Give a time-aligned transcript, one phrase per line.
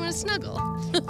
[0.00, 0.56] want to snuggle.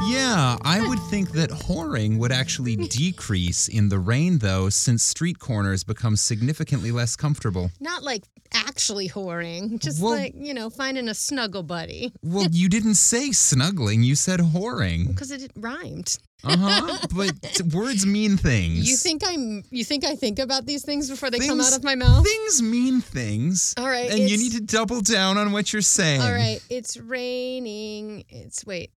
[0.08, 5.38] Yeah, I would think that whoring would actually decrease in the rain, though, since street
[5.38, 7.70] corners become significantly less comfortable.
[7.80, 12.12] Not like actually whoring, just Well- like, you know, finding a snuggle buddy.
[12.22, 15.08] Well, you didn't say snuggling, you said whoring.
[15.20, 16.18] Because it rhymed.
[16.42, 16.98] Uh huh.
[17.14, 18.88] but words mean things.
[18.88, 21.84] You think I'm you think I think about these things before they come out of
[21.84, 22.24] my mouth?
[22.24, 23.74] Things mean things.
[23.76, 26.22] All right, And you need to double down on what you're saying.
[26.22, 28.24] All right, it's raining.
[28.28, 28.90] It's wait.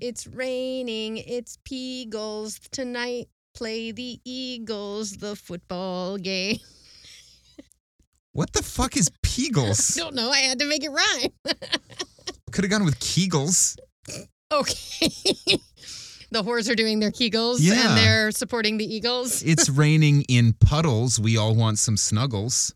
[0.00, 1.18] It's raining.
[1.18, 3.28] It's Peagles tonight.
[3.54, 6.58] Play the Eagles the football game.
[8.34, 9.88] What the fuck is Peagles?
[9.96, 10.30] Don't know.
[10.30, 11.30] I had to make it rhyme.
[12.50, 13.76] Could have gone with Kegels.
[14.50, 15.60] Okay.
[16.32, 17.88] The whores are doing their Kegels Yeah.
[17.90, 19.42] and they're supporting the Eagles.
[19.46, 21.20] It's raining in puddles.
[21.20, 22.74] We all want some snuggles.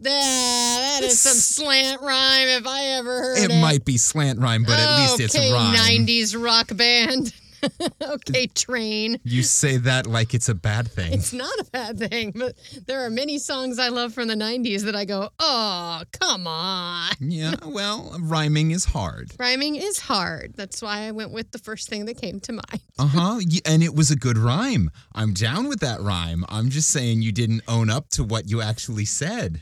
[0.00, 3.50] Yeah, that is some slant rhyme if I ever heard it.
[3.50, 5.74] It might be slant rhyme, but at least it's okay, rhyme.
[5.74, 7.32] 90s rock band.
[8.02, 9.18] okay, train.
[9.24, 11.12] You say that like it's a bad thing.
[11.12, 12.54] It's not a bad thing, but
[12.86, 17.12] there are many songs I love from the 90s that I go, oh, come on.
[17.20, 19.32] yeah, well, rhyming is hard.
[19.38, 20.54] Rhyming is hard.
[20.56, 22.64] That's why I went with the first thing that came to mind.
[23.00, 23.40] Uh huh.
[23.64, 24.90] And it was a good rhyme.
[25.14, 26.44] I'm down with that rhyme.
[26.48, 29.60] I'm just saying you didn't own up to what you actually said.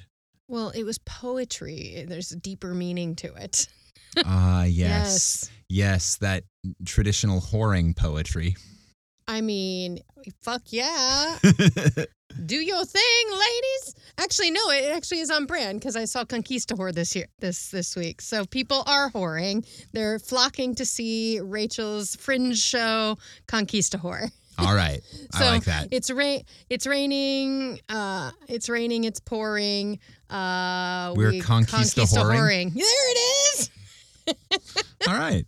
[0.48, 2.06] Well, it was poetry.
[2.08, 3.68] There's a deeper meaning to it.
[4.24, 5.50] Ah, yes.
[5.68, 6.44] Yes, that
[6.86, 8.56] traditional whoring poetry.
[9.28, 9.98] I mean,
[10.42, 11.38] fuck yeah.
[12.46, 13.94] Do your thing, ladies.
[14.18, 17.96] Actually, no, it actually is on brand because I saw Conquistador this year, this this
[17.96, 18.20] week.
[18.20, 19.66] So people are whoring.
[19.92, 24.30] They're flocking to see Rachel's fringe show, Conquistador.
[24.58, 25.00] All right.
[25.34, 25.88] So I like that.
[25.90, 26.42] It's rain.
[26.70, 27.80] It's raining.
[27.88, 29.04] Uh, it's raining.
[29.04, 29.98] It's pouring.
[30.30, 32.72] Uh, We're we conquista-whoring?
[32.74, 33.18] There it
[33.58, 33.70] is.
[35.08, 35.44] All right.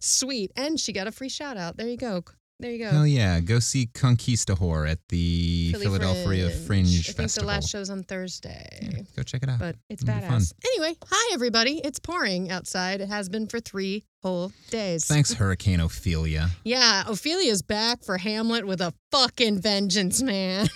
[0.00, 1.76] Sweet, and she got a free shout out.
[1.76, 2.22] There you go.
[2.60, 2.90] There you go.
[2.90, 3.38] Hell yeah.
[3.38, 7.46] Go see Conquistador at the Philly Philadelphia Fringe, I think Festival.
[7.46, 8.66] the last show's on Thursday.
[8.82, 9.60] Yeah, go check it out.
[9.60, 10.52] But it's It'll badass.
[10.64, 11.80] Anyway, hi everybody.
[11.84, 13.00] It's pouring outside.
[13.00, 15.04] It has been for three whole days.
[15.04, 16.48] Thanks, Hurricane Ophelia.
[16.64, 20.68] Yeah, Ophelia's back for Hamlet with a fucking vengeance, man.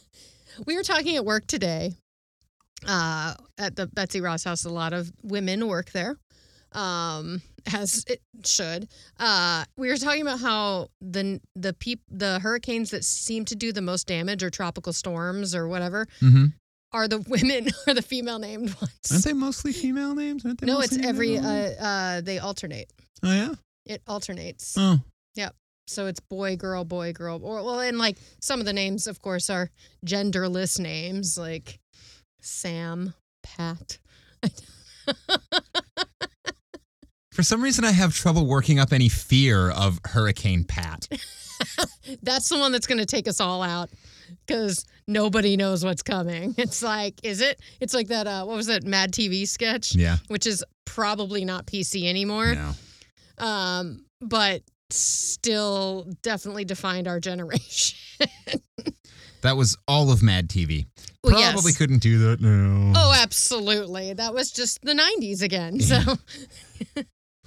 [0.66, 1.92] we were talking at work today.
[2.86, 6.16] Uh, at the Betsy Ross house, a lot of women work there.
[6.72, 7.40] Um,
[7.72, 8.88] as it should.
[9.18, 13.72] Uh, we were talking about how the the peop, the hurricanes that seem to do
[13.72, 16.46] the most damage or tropical storms or whatever Mm-hmm.
[16.92, 18.98] are the women or the female named ones.
[19.10, 20.44] Aren't they mostly female names?
[20.44, 22.92] Aren't they no, it's every uh, uh they alternate.
[23.22, 23.54] oh, yeah?
[23.86, 24.74] It alternates.
[24.78, 24.98] Oh.
[25.34, 25.54] Yep.
[25.86, 27.40] So it's boy, girl, boy, girl.
[27.42, 29.70] Or well, and like some of the names, of course, are
[30.04, 31.78] genderless names like
[32.42, 33.98] Sam, Pat.
[37.38, 41.06] For some reason, I have trouble working up any fear of Hurricane Pat.
[42.24, 43.90] That's the one that's going to take us all out
[44.44, 46.52] because nobody knows what's coming.
[46.58, 47.60] It's like, is it?
[47.78, 48.26] It's like that.
[48.26, 49.94] Uh, what was that Mad TV sketch?
[49.94, 50.16] Yeah.
[50.26, 52.56] Which is probably not PC anymore.
[52.56, 53.46] No.
[53.46, 57.98] Um, but still definitely defined our generation.
[59.42, 60.86] That was all of Mad TV.
[61.22, 61.52] Well, yes.
[61.52, 62.94] Probably couldn't do that now.
[62.96, 64.12] Oh, absolutely.
[64.14, 65.78] That was just the 90s again.
[65.78, 66.00] So,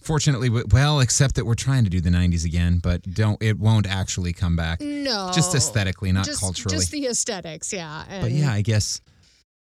[0.02, 3.42] Fortunately, well, except that we're trying to do the 90s again, but don't.
[3.42, 4.82] It won't actually come back.
[4.82, 5.32] no.
[5.34, 6.76] Just aesthetically, not just, culturally.
[6.76, 8.04] Just the aesthetics, yeah.
[8.10, 9.00] And, but yeah, I guess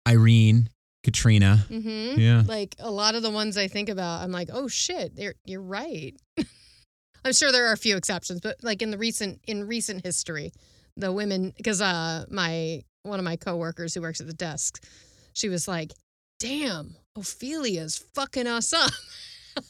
[0.07, 0.69] Irene,
[1.03, 1.57] Katrina.
[1.69, 2.43] hmm Yeah.
[2.47, 5.63] Like a lot of the ones I think about, I'm like, oh shit, you're, you're
[5.63, 6.15] right.
[7.25, 10.53] I'm sure there are a few exceptions, but like in the recent in recent history,
[10.97, 14.83] the women because uh my one of my coworkers who works at the desk,
[15.35, 15.93] she was like,
[16.39, 18.91] "Damn, Ophelia's fucking us up."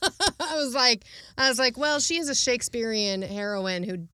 [0.41, 1.05] I was like,
[1.39, 4.07] I was like, well, she is a Shakespearean heroine who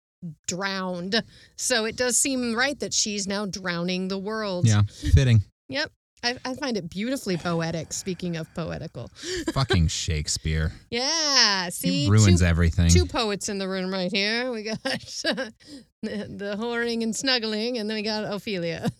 [0.46, 1.22] drowned,
[1.56, 4.66] so it does seem right that she's now drowning the world.
[4.66, 4.82] Yeah.
[5.12, 5.42] Fitting.
[5.68, 5.90] Yep.
[6.22, 7.92] I, I find it beautifully poetic.
[7.92, 9.10] Speaking of poetical,
[9.52, 10.72] Fucking Shakespeare.
[10.90, 11.68] yeah.
[11.68, 12.88] See, he ruins two, everything.
[12.88, 14.50] two poets in the room right here.
[14.50, 15.52] We got the,
[16.02, 18.90] the whoring and snuggling, and then we got Ophelia.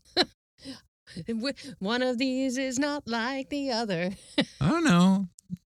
[1.78, 4.11] One of these is not like the other.
[4.61, 5.26] I don't know.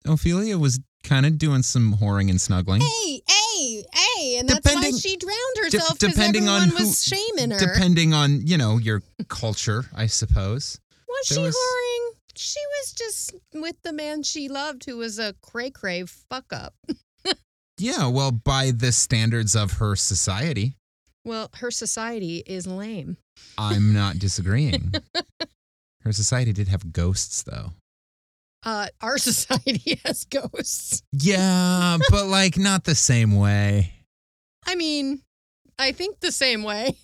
[0.06, 2.82] Ophelia was kind of doing some whoring and snuggling.
[2.82, 7.52] Hey, hey, hey, and that's why she drowned herself because on everyone who- was shaming
[7.52, 7.60] her.
[7.60, 10.80] Depending on, you know, your culture, I suppose.
[11.08, 12.12] was there she was- whoring?
[12.38, 16.74] She was just with the man she loved, who was a cray cray fuck up.
[17.78, 20.76] Yeah, well, by the standards of her society,
[21.26, 23.18] Well, her society is lame.
[23.58, 24.94] I'm not disagreeing.
[26.02, 27.72] her society did have ghosts, though.
[28.66, 31.04] Uh, our society has ghosts.
[31.12, 33.94] Yeah, but like not the same way.
[34.66, 35.22] I mean,
[35.78, 36.96] I think the same way.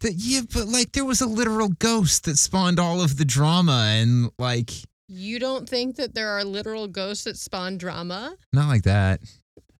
[0.00, 3.86] That yeah, but like there was a literal ghost that spawned all of the drama
[3.96, 4.70] and like
[5.08, 8.36] You don't think that there are literal ghosts that spawn drama?
[8.52, 9.20] not like that.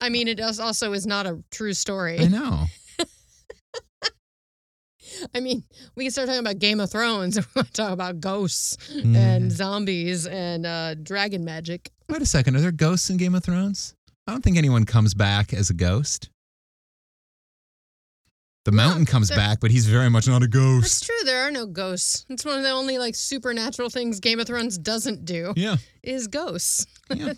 [0.01, 2.19] I mean, it also is not a true story.
[2.21, 2.65] I know.
[5.35, 5.63] I mean,
[5.95, 7.37] we can start talking about Game of Thrones.
[7.39, 9.19] We want to talk about ghosts Yeah.
[9.19, 11.91] and zombies and uh, dragon magic.
[12.09, 13.95] Wait a second, are there ghosts in Game of Thrones?
[14.27, 16.31] I don't think anyone comes back as a ghost.
[18.65, 21.07] The mountain comes back, but he's very much not a That's ghost.
[21.07, 21.15] true.
[21.25, 22.27] There are no ghosts.
[22.29, 25.77] It's one of the only like supernatural things Game of Thrones doesn't do Yeah.
[26.03, 26.87] is ghosts.
[27.15, 27.33] Yeah.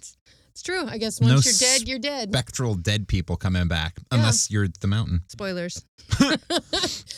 [0.59, 0.85] It's, true.
[0.87, 2.31] I guess No once you're dead, you're dead.
[2.31, 5.23] Spectral dead people coming back, unless you're the mountain.
[5.29, 5.85] Spoilers.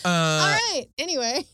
[0.03, 0.85] Uh, All right.
[0.97, 1.45] Anyway.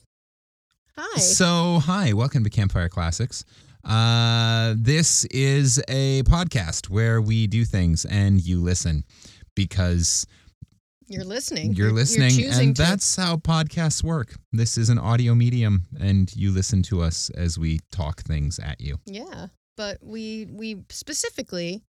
[0.96, 1.18] Hi.
[1.18, 3.44] So, hi, welcome to Campfire Classics.
[3.84, 9.02] Uh, this is a podcast where we do things and you listen
[9.56, 10.28] because
[11.08, 11.72] you're listening.
[11.72, 12.82] you're listening, choosing and to.
[12.82, 14.36] that's how podcasts work.
[14.52, 18.80] This is an audio medium, and you listen to us as we talk things at
[18.80, 18.98] you.
[19.06, 21.82] Yeah, but we we specifically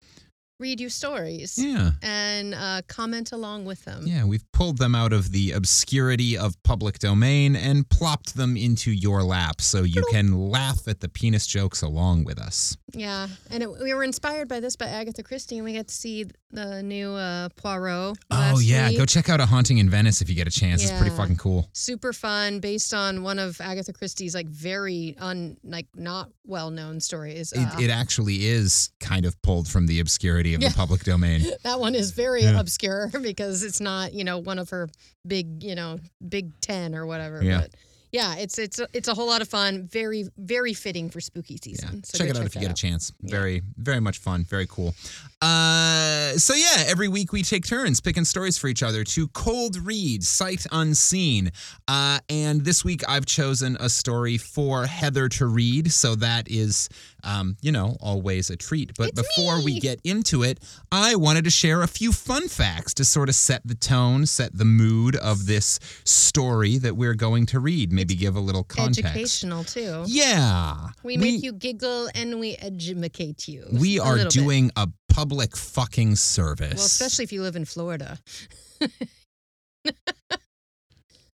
[0.58, 1.91] read you stories Yeah.
[2.03, 4.05] and uh, comment along with them.
[4.06, 8.91] Yeah, we've pulled them out of the obscurity of public domain and plopped them into
[8.91, 12.76] your lap so you can laugh at the penis jokes along with us.
[12.94, 15.94] Yeah, and it, we were inspired by this by Agatha Christie, and we got to
[15.94, 18.17] see the new uh, Poirot.
[18.31, 18.88] Oh, yeah.
[18.88, 18.97] week.
[18.99, 20.82] Go check out A Haunting in Venice if you get a chance.
[20.82, 21.69] It's pretty fucking cool.
[21.75, 27.00] Super fun, based on one of Agatha Christie's like very un like not well known
[27.00, 27.52] stories.
[27.52, 30.69] It, Uh, it actually is kind of pulled from the obscurity of Yeah.
[30.71, 31.45] the public domain.
[31.65, 32.59] that one is very Yeah.
[32.61, 34.89] obscure because it's not you know one of her
[35.27, 37.43] big you know big ten or whatever.
[37.43, 37.63] Yeah.
[37.63, 37.71] But
[38.13, 39.87] yeah, it's it's a- it's a whole lot of fun.
[39.89, 41.61] Very very fitting for spooky Yeah.
[41.63, 42.05] season.
[42.05, 43.13] So check it out if you get a chance.
[43.21, 43.31] Yeah.
[43.31, 44.45] Very, very much fun.
[44.45, 44.95] Very cool.
[45.43, 49.77] Uh, so yeah, every week we take turns picking stories for each other to cold
[49.77, 51.51] read, sight unseen.
[51.87, 55.93] Uh, and this week I've chosen a story for Heather to read.
[55.93, 56.89] So that is,
[57.26, 58.93] um, you know, always a treat.
[58.96, 62.94] But It's before we get into it, I wanted to share a few fun facts
[62.94, 67.46] to sort of set the tone, set the mood of this story that we're going
[67.46, 67.93] to read.
[67.93, 69.00] Maybe give a little context.
[69.00, 70.05] Educational too.
[70.06, 70.88] Yeah.
[71.02, 73.67] We make you giggle and we educate you.
[73.73, 74.32] We are little bit.
[74.32, 76.75] doing a public fucking service.
[76.76, 78.19] well, especially if you live in Florida,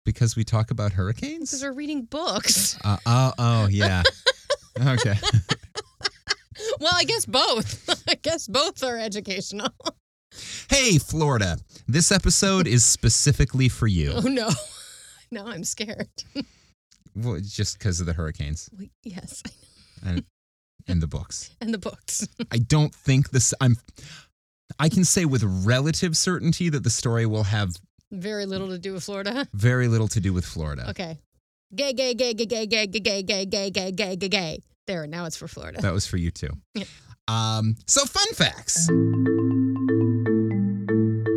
[0.04, 1.50] because we talk about hurricanes?
[1.50, 2.78] because we're reading books.
[2.84, 4.02] Uh, oh, oh, yeah.
[4.86, 5.14] okay.
[6.80, 8.04] well, I guess both.
[8.08, 9.70] I guess both are educational.
[10.70, 11.58] Hey, Florida.
[11.86, 14.12] This episode is specifically for you.
[14.14, 14.50] oh no,
[15.30, 16.08] now I'm scared.
[17.16, 19.42] Well, just because of the hurricanes Wait, yes,
[20.06, 20.22] and
[20.86, 21.50] and the books.
[21.60, 22.28] and the books.
[22.52, 23.52] I don't think this.
[23.60, 23.76] I'm.
[24.78, 27.70] I can say with relative certainty that the story will have
[28.12, 29.48] Very little to do with Florida.
[29.54, 30.90] very little to do with Florida.
[30.90, 31.18] Okay.
[31.74, 34.60] Gay, gay, gay, gay, gay, gay, gay, gay, gay, gay, gay, gay, gay, gay.
[34.88, 35.82] There, now it's for Florida.
[35.82, 36.48] That was for you too.
[36.74, 36.84] Yeah.
[37.28, 38.86] Um, so, fun facts.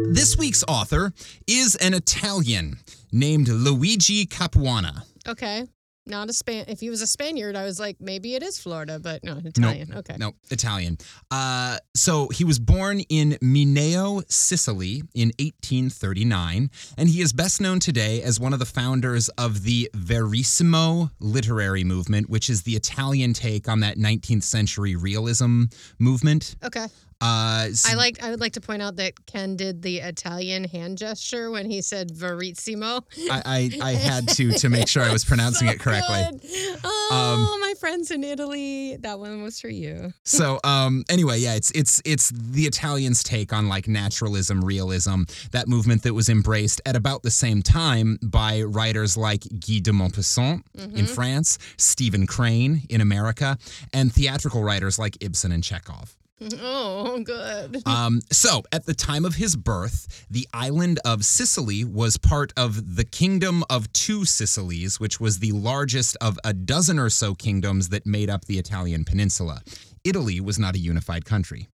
[0.10, 1.12] This week's author
[1.48, 2.80] is an Italian
[3.12, 5.04] named Luigi Capuana.
[5.28, 5.68] Okay.
[6.12, 6.66] Not a Span.
[6.68, 9.94] If he was a Spaniard, I was like, maybe it is Florida, but no, Italian.
[9.96, 10.18] Okay.
[10.20, 10.98] No, Italian.
[11.32, 17.80] Uh, so he was born in Mineo, Sicily in 1839, and he is best known
[17.80, 23.32] today as one of the founders of the Verissimo literary movement, which is the Italian
[23.32, 25.64] take on that 19th century realism
[25.98, 26.58] movement.
[26.62, 26.88] Okay.
[27.22, 28.24] Uh, I like.
[28.24, 31.84] I would like to point out that Ken did the Italian hand gesture when he
[31.84, 35.80] said "verissimo." I, I, I had to to make sure I was pronouncing So it
[35.80, 36.16] correctly.
[36.16, 36.80] Um, good.
[36.84, 38.98] Oh, my friends in Italy.
[38.98, 40.14] That one was for you.
[40.24, 45.68] So um anyway, yeah, it's it's it's the Italians' take on like naturalism, realism, that
[45.68, 50.64] movement that was embraced at about the same time by writers like Guy de Maupassant
[50.96, 53.58] in France, Stephen Crane in America,
[53.94, 56.18] and theatrical writers like Ibsen and Chekhov.
[56.62, 57.84] Oh, good.
[57.92, 62.96] Um, so, at the time of his birth, the island of Sicily was part of
[62.96, 67.90] the Kingdom of Two Sicilies, which was the largest of a dozen or so kingdoms
[67.90, 69.62] that made up the Italian peninsula.
[70.04, 71.68] Italy was not a unified country.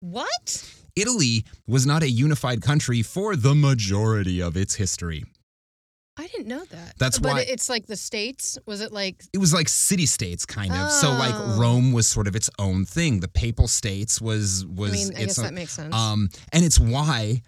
[0.00, 0.70] What?
[0.96, 5.24] Italy was not a unified country for the majority of its history.
[6.18, 6.94] I didn't know that.
[6.98, 8.58] That's but why- it's like the states.
[8.66, 10.90] Was it like It was like city states, kind of.
[10.90, 11.12] So, Oh.
[11.12, 13.20] like Rome was sort of its own thing.
[13.20, 15.94] The Papal States was was I mean, I its guess own- that makes sense.
[15.94, 17.42] Um, and it's why,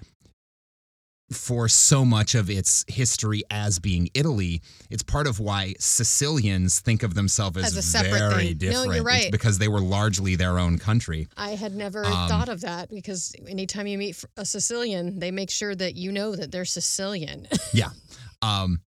[1.32, 4.60] for so much of its history as being Italy,
[4.90, 8.70] it's part of why Sicilians think of themselves as, As a separate very thing.
[8.72, 8.96] No, you're different.
[8.96, 9.32] It's right.
[9.32, 11.28] because they were largely their own country.
[11.36, 15.50] I had never um, thought of that because anytime you meet a Sicilian, they make
[15.50, 17.46] sure that you know that they're Sicilian.
[17.72, 17.90] Yeah.
[18.42, 18.80] Um,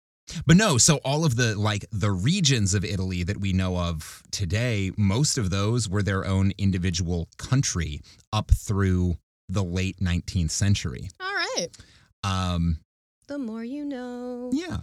[0.47, 4.23] but no, so all of the like the regions of Italy that we know of
[4.31, 8.01] today, most of those were their own individual country
[8.33, 9.17] up through
[9.49, 11.11] the late 19th century.
[11.21, 11.69] All right.
[12.25, 12.79] Um,
[13.29, 14.51] The more you know.
[14.53, 14.79] Yeah.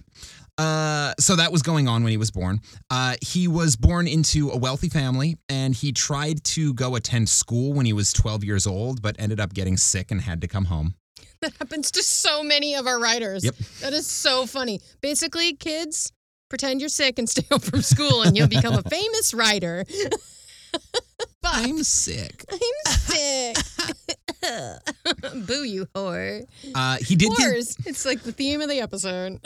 [0.58, 2.60] Uh, so that was going on when he was born.
[2.90, 7.72] Uh, he was born into a wealthy family and he tried to go attend school
[7.74, 10.66] when he was 12 years old, but ended up getting sick and had to come
[10.66, 10.96] home.
[11.42, 13.46] That happens to so many of our writers.
[13.46, 13.56] Yep.
[13.80, 14.82] That is so funny.
[15.00, 16.12] Basically, kids,
[16.50, 19.86] pretend you're sick and stay home from school and you'll become a famous writer.
[21.46, 22.44] I'm sick.
[22.52, 22.60] I'm
[22.94, 23.58] sick.
[25.48, 26.44] Boo, you whore.
[26.76, 27.54] Uh, he did get,
[27.86, 29.40] It's like the theme of the episode.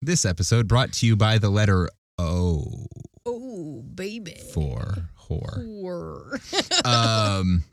[0.00, 2.86] this episode brought to you by the letter O
[3.26, 4.36] oh, baby.
[4.52, 5.08] for
[5.40, 6.32] whore.
[6.34, 6.86] Whore.
[7.40, 7.64] um,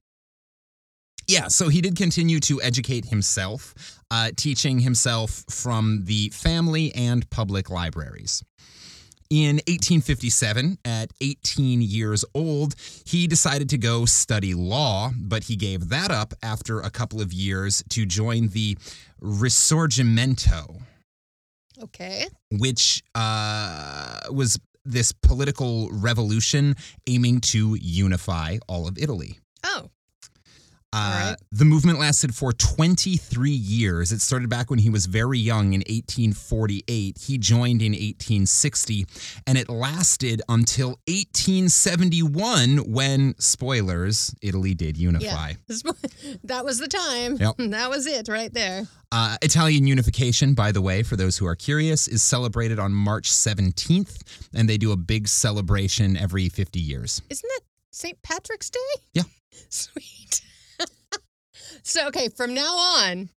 [1.28, 3.74] yeah, so he did continue to educate himself,
[4.10, 8.44] uh, teaching himself from the family and public libraries.
[9.30, 12.74] In 1857, at 18 years old,
[13.06, 17.32] he decided to go study law, but he gave that up after a couple of
[17.32, 18.75] years to join the
[19.22, 20.82] Risorgimento,
[21.80, 22.25] Okay.
[22.54, 26.75] which uh, was this political revolution
[27.08, 29.39] aiming to unify all of Italy.
[29.63, 29.89] Oh,
[30.91, 31.36] Uh, right.
[31.51, 34.12] The movement lasted for 23 years.
[34.12, 37.17] It started back when he was very young in 1848.
[37.19, 39.05] He joined in 1860,
[39.46, 45.53] and it lasted until 1871 when, spoilers, Italy did unify.
[45.67, 45.84] This-
[46.43, 47.36] that was the time.
[47.38, 47.55] Yep.
[47.79, 48.88] That was it right there.
[49.12, 53.29] Uh, Italian unification, by the way, for those who are curious, is celebrated on March
[53.31, 54.17] 17th,
[54.53, 57.22] and they do a big celebration every 50 years.
[57.29, 58.19] Isn't that St.
[58.24, 58.79] Patrick's Day?
[59.13, 59.24] Yeah.
[59.69, 60.41] Sweet.
[61.83, 63.29] So, okay, from now on,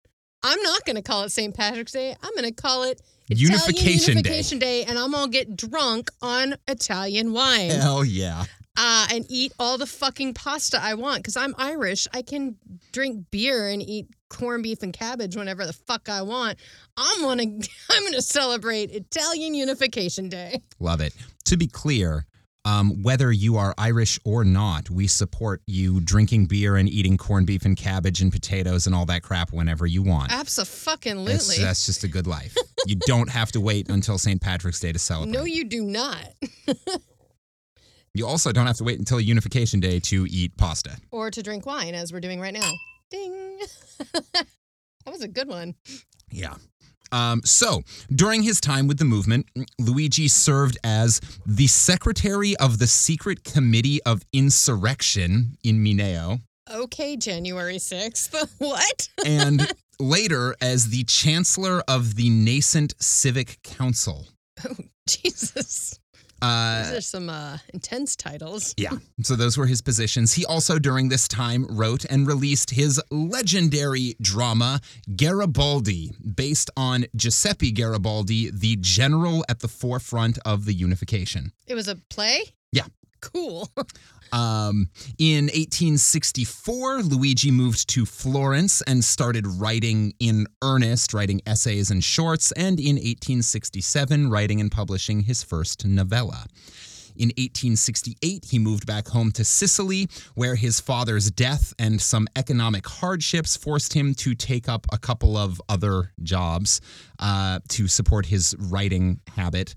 [0.42, 1.54] I'm not going to call it St.
[1.54, 2.16] Patrick's Day.
[2.22, 4.12] I'm going to call it Italian Unification Day.
[4.12, 4.84] Unification Day.
[4.84, 8.44] and I'm going to get drunk on Italian wine Hell yeah.
[8.76, 12.08] uh, and eat all the fucking pasta I want because I'm Irish.
[12.12, 12.56] I can
[12.92, 16.58] drink beer and eat corned beef and cabbage whenever the fuck I want.
[16.96, 17.44] I'm gonna
[17.90, 20.62] I'm gonna celebrate Italian Unification Day.
[20.80, 21.14] Love it.
[21.46, 22.26] To be clear,
[22.64, 27.46] um, whether you are Irish or not, we support you drinking beer and eating corned
[27.46, 30.30] beef and cabbage and potatoes and all that crap whenever you want.
[31.24, 31.64] That's, Absolutely.
[31.64, 32.56] that's just a good life.
[32.86, 34.40] you don't have to wait until St.
[34.40, 35.32] Patrick's Day to celebrate.
[35.32, 36.28] No, you do not.
[38.14, 40.98] You also don't have to wait until Unification Day to eat pasta.
[41.10, 42.70] or to drink wine, as we're doing right now.
[43.10, 43.58] Ding.
[44.12, 44.46] that
[45.06, 45.74] was a good one.
[46.30, 46.54] Yeah.
[47.12, 47.82] Um, so,
[48.14, 49.46] during his time with the movement,
[49.78, 56.40] Luigi served as the secretary of the Secret Committee of Insurrection in Mineo.
[56.70, 58.48] Okay, January 6th.
[58.58, 59.08] what?
[59.26, 64.26] and later as the chancellor of the nascent civic council.
[64.64, 64.76] Oh,
[65.06, 65.98] Jesus.
[66.42, 68.74] Uh, These are some uh, intense titles.
[68.76, 68.90] yeah,
[69.22, 70.32] so those were his positions.
[70.32, 74.80] He also, during this time, wrote and released his legendary drama,
[75.14, 81.52] Garibaldi, based on Giuseppe Garibaldi, the general at the forefront of the unification.
[81.66, 82.42] It was a play?
[82.72, 82.86] Yeah.
[83.20, 83.70] Cool.
[84.32, 92.02] Um, in 1864, Luigi moved to Florence and started writing in earnest, writing essays and
[92.02, 96.46] shorts, and in 1867, writing and publishing his first novella.
[97.14, 102.86] In 1868, he moved back home to Sicily, where his father's death and some economic
[102.86, 106.80] hardships forced him to take up a couple of other jobs
[107.18, 109.74] uh, to support his writing habit.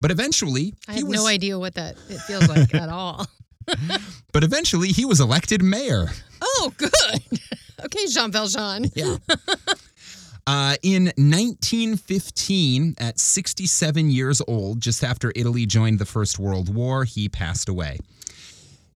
[0.00, 3.26] But eventually, I have was, no idea what that it feels like at all.
[4.32, 6.08] But eventually, he was elected mayor.
[6.42, 6.90] Oh, good.
[7.84, 8.90] okay, Jean Valjean.
[8.94, 9.16] Yeah.
[10.48, 17.04] Uh, in 1915, at 67 years old, just after Italy joined the First World War,
[17.04, 17.98] he passed away.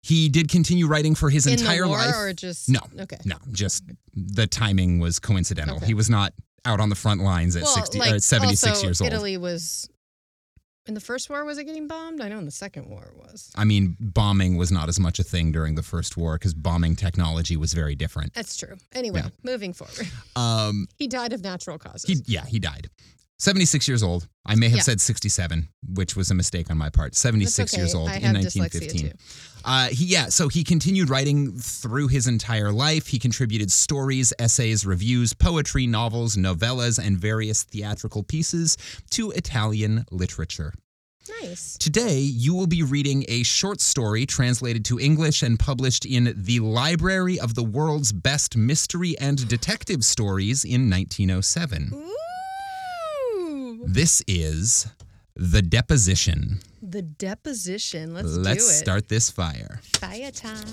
[0.02, 2.14] He did continue writing for his In entire the war life.
[2.16, 3.18] or just no, Okay.
[3.24, 3.82] no, just
[4.14, 5.76] the timing was coincidental.
[5.78, 5.86] Okay.
[5.86, 6.32] He was not
[6.64, 9.12] out on the front lines at Well, 60 like or at 76 also, years old.
[9.12, 9.88] Italy was
[10.90, 11.44] in the first war.
[11.44, 12.20] Was it getting bombed?
[12.20, 13.50] I know in the second war it was.
[13.56, 16.96] I mean, bombing was not as much a thing during the First War because bombing
[16.96, 18.34] technology was very different.
[18.34, 18.76] That's true.
[18.92, 19.30] Anyway, Yeah.
[19.44, 22.02] moving forward, Um, he died of natural causes.
[22.04, 22.90] He yeah, he died.
[23.38, 24.28] 76 years old.
[24.44, 24.82] I may have Yeah.
[24.82, 27.14] said 67, which was a mistake on my part.
[27.14, 27.80] 76 okay.
[27.80, 29.12] years old in have dyslexia 1915.
[29.64, 33.08] Uh, he yeah, so he continued writing through his entire life.
[33.08, 38.76] He contributed stories, essays, reviews, poetry, novels, novellas, and various theatrical pieces
[39.10, 40.72] to Italian literature.
[41.42, 41.76] Nice.
[41.78, 46.60] Today, you will be reading a short story translated to English and published in the
[46.60, 51.90] Library of the World's Best Mystery and Detective Stories in 1907.
[51.92, 54.88] Ooh, This is
[55.36, 56.60] The Deposition.
[56.82, 58.14] the deposition.
[58.14, 58.74] Let's, Let's do it.
[58.74, 59.80] start this fire.
[59.98, 60.66] Fire time,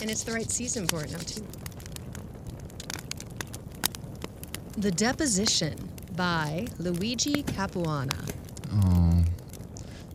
[0.00, 1.46] and it's the right season for it now too.
[4.78, 5.76] The Deposition
[6.14, 8.18] by Luigi Capuana.
[8.72, 9.24] Oh,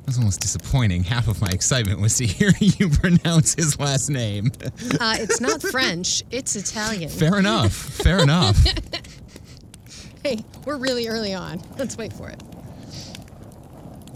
[0.06, 1.04] that's almost disappointing.
[1.04, 4.52] Half of my excitement was to hear you pronounce his last name.
[5.00, 7.10] Uh, it's not French, it's Italian.
[7.10, 7.74] Fair enough.
[7.74, 8.58] Fair enough.
[10.24, 11.64] Hey, we're really early on.
[11.80, 12.40] Let's wait for it.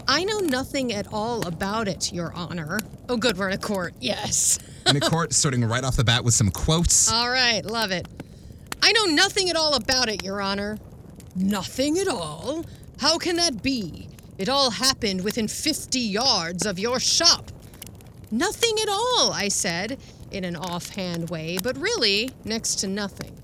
[0.08, 2.78] I know nothing at all about it, Your Honor.
[3.08, 3.94] Oh, good, we're in a court.
[4.00, 4.58] Yes.
[4.86, 7.10] In a court, starting right off the bat with some quotes.
[7.10, 8.06] All right, love it.
[8.82, 10.78] I know nothing at all about it, Your Honor.
[11.34, 12.64] Nothing at all?
[13.00, 14.08] How can that be?
[14.38, 17.50] It all happened within 50 yards of your shop.
[18.30, 19.98] Nothing at all, I said,
[20.30, 23.36] in an offhand way, but really next to nothing.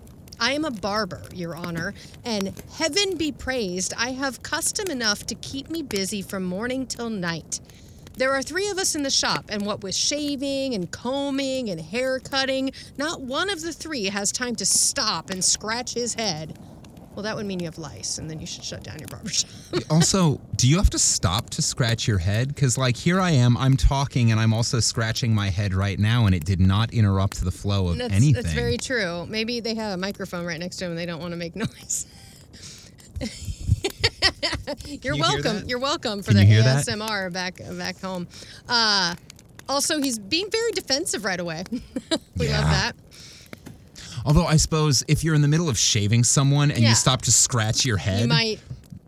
[0.43, 1.95] I am a barber, Your Honor,
[2.25, 7.11] and heaven be praised, I have custom enough to keep me busy from morning till
[7.11, 7.61] night.
[8.17, 11.81] There are three of us in the shop, and what with shaving and combing and
[11.81, 16.59] hair cutting, not one of the three has time to stop and scratch his head.
[17.15, 19.29] Well, that would mean you have lice, and then you should shut down your barber
[19.29, 19.51] shop.
[19.91, 22.49] Also, do you have to stop to scratch your head?
[22.49, 26.25] Because, like, here I am, I'm talking and I'm also scratching my head right now,
[26.27, 28.43] and it did not interrupt the flow of That's, anything.
[28.43, 29.27] that's very true.
[29.27, 31.55] Maybe they have a microphone right next to them and they don't want to make
[31.57, 32.07] noise.
[35.03, 35.63] You're you welcome.
[35.69, 36.87] You're welcome for Can the hear that?
[36.87, 38.27] ASMR back back home.
[38.69, 39.15] Uh,
[39.69, 41.65] also, he's being very defensive right away.
[42.37, 42.61] we Yeah.
[42.61, 42.93] love that.
[44.25, 46.91] Although, I suppose if you're in the middle of shaving someone and Yeah.
[46.91, 48.61] you stop to scratch your head You might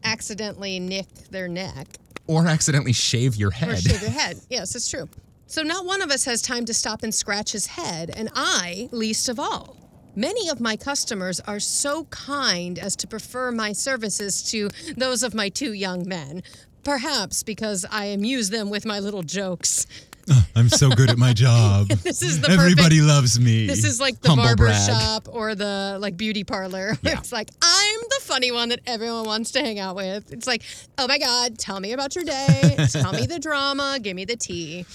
[0.03, 1.87] accidentally nick their neck
[2.27, 3.83] or accidentally shave your or head.
[3.83, 4.41] shave your head.
[4.51, 5.09] Yes, it's true.
[5.47, 8.89] So not one of us has time to stop and scratch his head, and I
[8.93, 9.77] least of all.
[10.17, 15.35] Many of my customers are so kind as to prefer my services to those of
[15.35, 16.43] my two young men.
[16.83, 19.87] Perhaps because I amuse them with my little jokes.
[20.31, 21.89] Oh, I'm so good at my job.
[22.03, 23.03] This is the Everybody perfect.
[23.09, 23.67] loves me.
[23.67, 24.89] This is like the Humble barber brag.
[24.89, 26.97] shop or the like beauty parlor.
[27.03, 27.19] Yeah.
[27.19, 30.33] It's like I'm the funny one that everyone wants to hang out with.
[30.33, 30.63] It's like,
[30.99, 32.77] oh my god, tell me about your day.
[32.91, 33.99] tell me the drama.
[34.01, 34.87] Give me the tea.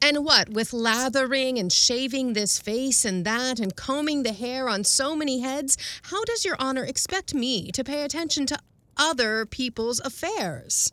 [0.00, 4.82] And what, with lathering and shaving this face and that and combing the hair on
[4.84, 8.58] so many heads, how does Your Honor expect me to pay attention to
[8.96, 10.90] other people's affairs?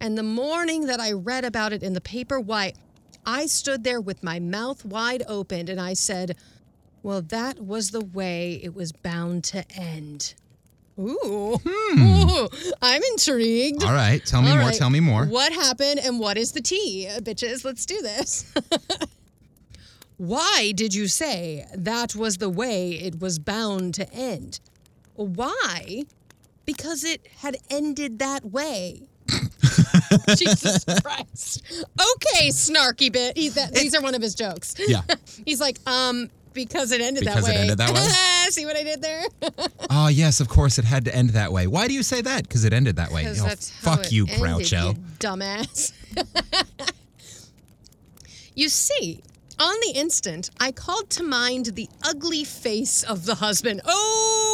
[0.00, 2.72] And the morning that I read about it in the paper, why,
[3.26, 6.36] I stood there with my mouth wide open and I said,
[7.02, 10.34] Well, that was the way it was bound to end.
[10.98, 12.02] Ooh, hmm.
[12.02, 12.48] Ooh,
[12.82, 13.84] I'm intrigued.
[13.84, 14.66] All right, tell me All more.
[14.66, 14.74] right.
[14.74, 15.26] Tell me more.
[15.26, 17.64] What happened and what is the tea, bitches?
[17.64, 18.52] Let's do this.
[20.16, 24.60] Why did you say that was the way it was bound to end?
[25.14, 26.04] Why?
[26.66, 29.08] Because it had ended that way.
[30.36, 31.62] Jesus Christ.
[31.82, 33.36] Okay, snarky bit.
[33.36, 34.74] He, that, these are one of his jokes.
[34.78, 35.02] Yeah.
[35.44, 37.60] He's like, um, because it ended Because that it way.
[37.62, 38.50] ended that way?
[38.50, 39.22] See what I did there?
[39.88, 41.66] Oh, yes, of course it had to end that way.
[41.66, 42.42] Why do you say that?
[42.42, 43.26] Because it ended that way.
[43.28, 44.94] Oh, that's how fuck it you, ended, Groucho.
[44.94, 45.92] you dumbass.
[48.54, 49.22] you see,
[49.60, 53.82] on the instant, I called to mind the ugly face of the husband.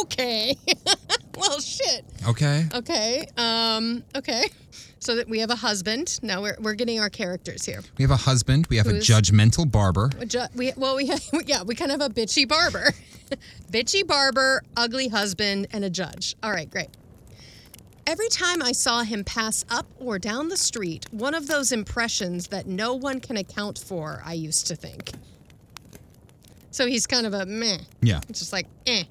[0.03, 0.55] Okay.
[1.37, 2.05] well, shit.
[2.27, 2.65] Okay.
[2.73, 3.27] Okay.
[3.37, 4.03] Um.
[4.15, 4.43] Okay.
[4.99, 6.19] So that we have a husband.
[6.23, 7.81] Now we're, we're getting our characters here.
[7.97, 8.67] We have a husband.
[8.69, 10.09] We have Who's- a judgmental barber.
[10.19, 11.05] A ju- We, well, we
[11.45, 12.91] yeah, we kind of have a bitchy barber,
[13.71, 16.35] bitchy barber, ugly husband, and a judge.
[16.43, 16.89] All right, great.
[18.07, 22.47] Every time I saw him pass up or down the street, one of those impressions
[22.47, 25.11] that no one can account for, I used to think.
[26.71, 27.79] So he's kind of a meh.
[28.01, 28.21] Yeah.
[28.29, 29.03] It's just like, eh.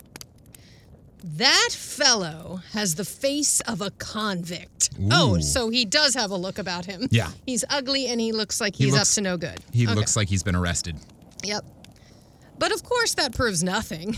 [1.36, 4.90] That fellow has the face of a convict.
[5.10, 7.08] Oh, so he does have a look about him.
[7.10, 7.30] Yeah.
[7.44, 9.58] He's ugly and he looks like He he's looks- up to no good.
[9.72, 9.94] He Okay.
[9.94, 10.96] looks like he's been arrested.
[11.44, 11.64] Yep.
[12.58, 14.16] But of course, that proves nothing.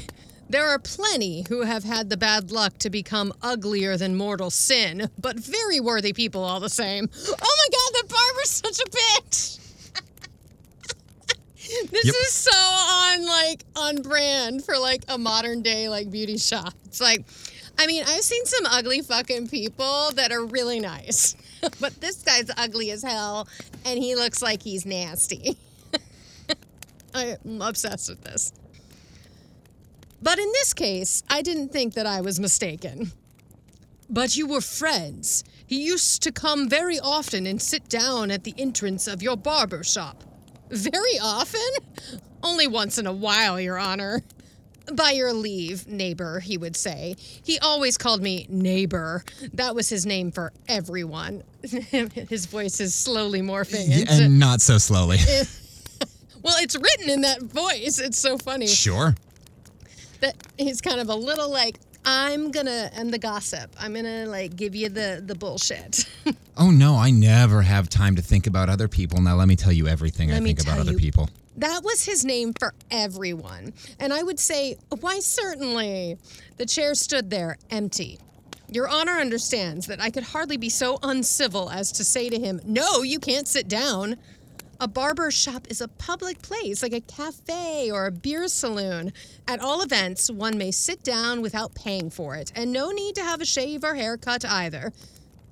[0.50, 5.10] There are plenty who have had the bad luck to become uglier than mortal sin,
[5.20, 7.08] but very worthy people all the same.
[7.28, 9.58] Oh my god, that barber's such a bitch!
[11.90, 12.14] this Yep.
[12.14, 16.72] is so on like on brand for like a modern day like beauty shop.
[16.86, 17.24] It's like
[17.78, 21.36] I mean, I've seen some ugly fucking people that are really nice.
[21.80, 23.46] but this guy's ugly as hell
[23.84, 25.58] and he looks like he's nasty.
[27.14, 28.52] I'm obsessed with this.
[30.22, 33.12] But in this case, I didn't think that I was mistaken.
[34.10, 35.44] But you were friends.
[35.66, 39.84] He used to come very often and sit down at the entrance of your barber
[39.84, 40.24] shop.
[40.70, 41.60] Very often?
[42.42, 44.22] Only once in a while, Your Honor.
[44.94, 47.16] By your leave, neighbor, he would say.
[47.18, 49.22] He always called me neighbor.
[49.52, 51.42] That was his name for everyone.
[51.62, 54.10] his voice is slowly morphing into.
[54.10, 55.18] and not so slowly.
[56.42, 57.98] well, it's written in that voice.
[57.98, 59.14] It's so funny sure.
[60.20, 63.74] That he's kind of a little like I'm gonna I'm the gossip.
[63.78, 66.04] I'm gonna like give you the the bullshit.
[66.60, 69.20] Oh no, I never have time to think about other people.
[69.22, 71.28] Now let me tell you everything I Let me think about other you- people.
[71.58, 73.72] that was his name for everyone.
[74.00, 76.18] And I would say, why certainly.
[76.56, 78.18] The chair stood there empty.
[78.72, 82.60] Your Honor understands that I could hardly be so uncivil as to say to him,
[82.64, 84.16] No, you can't sit down.
[84.80, 89.12] A barber shop is a public place, like a cafe or a beer saloon.
[89.48, 93.24] At all events, one may sit down without paying for it, and no need to
[93.24, 94.92] have a shave or haircut either.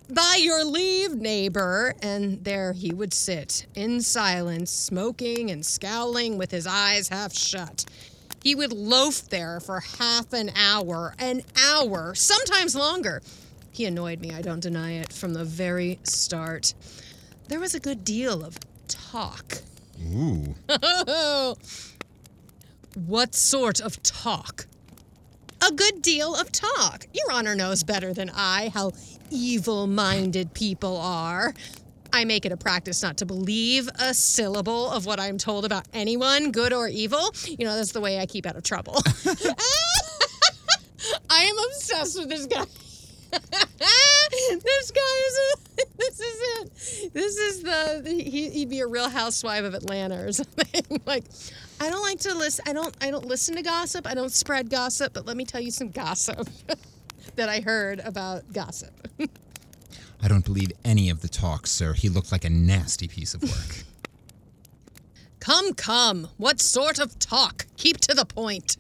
[0.09, 1.95] By your leave, neighbor.
[2.01, 7.85] And there he would sit, in silence, smoking and scowling with his eyes half shut.
[8.45, 13.23] He would loaf there for half an hour, an hour, sometimes longer.
[13.73, 16.75] He annoyed me, I don't deny it, from the very start.
[17.49, 18.57] There was a good deal of
[19.11, 19.59] talk.
[20.13, 20.55] Ooh.
[23.07, 24.67] what sort of talk?
[25.67, 27.07] A good deal of talk.
[27.13, 28.93] Your Honor knows better than I how
[29.31, 31.55] evil minded people are.
[32.13, 35.87] I make it a practice not to believe a syllable of what I'm told about
[35.93, 37.35] anyone, good or evil.
[37.47, 38.95] You know, that's the way I keep out of trouble.
[41.31, 42.65] I am obsessed with this guy.
[43.31, 45.39] this guy is.
[45.39, 47.13] A, this is it.
[47.13, 48.01] This is the.
[48.05, 51.01] the he, he'd be a Real Housewife of Atlanta or something.
[51.07, 51.25] like,
[51.81, 52.65] I don't like to listen.
[52.69, 52.97] I don't.
[53.01, 54.07] I don't listen to gossip.
[54.07, 55.15] I don't spread gossip.
[55.15, 56.49] But let me tell you some gossip
[57.37, 59.09] that I heard about gossip.
[60.23, 61.93] I don't believe any of the talk, sir.
[61.93, 63.85] He looked like a nasty piece of work.
[65.41, 66.29] Come, come.
[66.39, 67.67] What sort of talk?
[67.77, 68.79] Keep to the point.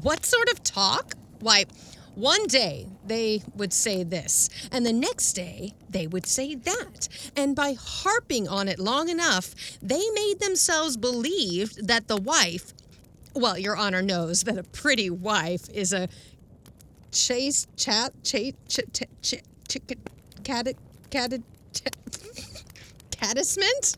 [0.00, 1.12] What sort of talk?
[1.40, 1.66] Why,
[2.14, 7.08] one day they would say this, and the next day they would say that.
[7.36, 12.72] And by harping on it long enough, they made themselves believe that the wife,
[13.34, 16.08] well, Your Honor knows that a pretty wife is a
[17.10, 19.34] chase, chat, chase, ch, ch, ch,
[19.68, 19.78] ch,
[20.44, 20.68] cat,
[21.10, 21.32] cat,
[23.10, 23.96] catesment?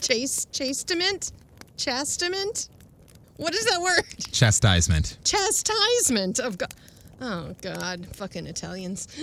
[0.00, 1.32] Chase, chastement?
[1.76, 2.68] Chastement?
[3.36, 4.04] What is that word?
[4.32, 5.18] Chastisement.
[5.24, 6.72] Chastisement of God.
[7.24, 8.04] Oh, God.
[8.16, 9.06] Fucking Italians.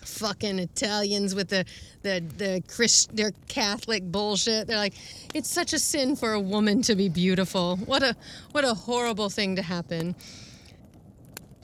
[0.00, 1.66] Fucking Italians with the
[2.02, 4.66] the the Christ, their Catholic bullshit.
[4.66, 4.94] They're like,
[5.34, 7.76] it's such a sin for a woman to be beautiful.
[7.76, 8.16] What a
[8.52, 10.16] what a horrible thing to happen.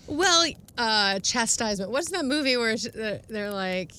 [0.06, 1.90] Well, uh, chastisement.
[1.90, 3.92] What's that movie where they're they're like?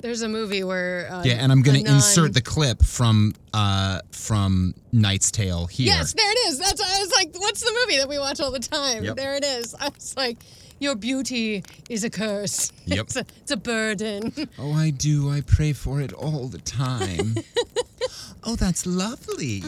[0.00, 4.74] There's a movie where uh, Yeah, and I'm gonna insert the clip from uh from
[4.92, 5.86] Knight's Tale here.
[5.86, 6.58] Yes, there it is.
[6.58, 9.04] That's I was like, what's the movie that we watch all the time?
[9.04, 9.16] Yep.
[9.16, 9.74] There it is.
[9.74, 10.38] I was like,
[10.78, 12.72] your beauty is a curse.
[12.86, 13.04] Yep.
[13.04, 14.32] It's a, it's a burden.
[14.58, 15.30] Oh, I do.
[15.30, 17.34] I pray for it all the time.
[18.44, 19.62] oh, that's lovely.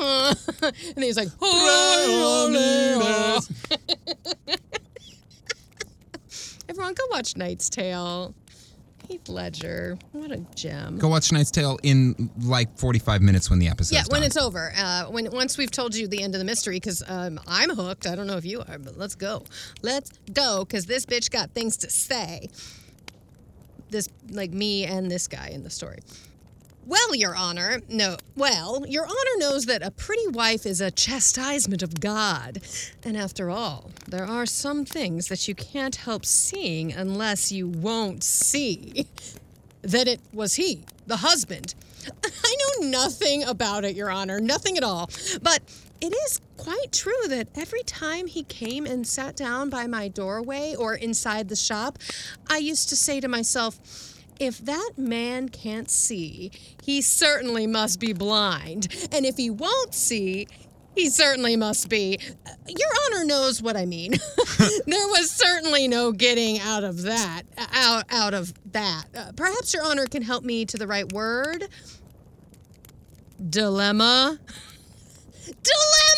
[0.00, 2.48] and he's like, "Holy,
[6.68, 8.34] Everyone, go watch Knight's Tale.
[9.08, 10.98] Heath Ledger, what a gem.
[10.98, 13.94] Go watch Knight's Tale in like 45 minutes when the episode.
[13.94, 14.26] yeah, when done.
[14.26, 14.72] it's over.
[14.76, 18.06] Uh, when once we've told you the end of the mystery, because um, I'm hooked.
[18.06, 19.44] I don't know if you are, but let's go.
[19.82, 22.48] Let's go, because this bitch got things to say.
[23.90, 25.98] This like me and this guy in the story.
[26.84, 28.16] Well, Your Honor, no.
[28.36, 32.60] Well, Your Honor knows that a pretty wife is a chastisement of God.
[33.04, 38.24] And after all, there are some things that you can't help seeing unless you won't
[38.24, 39.06] see
[39.82, 41.74] that it was he, the husband.
[42.24, 45.08] I know nothing about it, Your Honor, nothing at all.
[45.40, 45.62] But
[46.00, 50.74] it is quite true that every time he came and sat down by my doorway
[50.76, 51.98] or inside the shop,
[52.50, 54.11] I used to say to myself,
[54.42, 56.50] if that man can't see,
[56.82, 58.88] he certainly must be blind.
[59.12, 60.48] And if he won't see,
[60.94, 62.18] he certainly must be.
[62.66, 64.12] Your Honor knows what I mean.
[64.86, 67.42] there was certainly no getting out of that.
[67.72, 69.04] Out, out of that.
[69.16, 71.68] Uh, perhaps Your Honor can help me to the right word.
[73.48, 74.38] Dilemma.
[75.44, 76.11] Dilemma!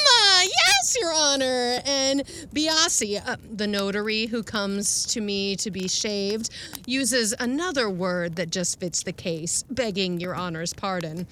[0.84, 1.80] Yes, Your Honor!
[1.84, 6.50] And Biasi, uh, the notary who comes to me to be shaved,
[6.86, 11.26] uses another word that just fits the case, begging Your Honor's pardon.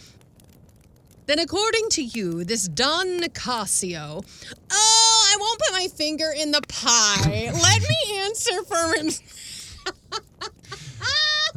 [1.26, 4.24] Then, according to you, this Don Nicasio.
[4.70, 7.50] Oh, I won't put my finger in the pie.
[7.52, 9.10] Let me answer for him.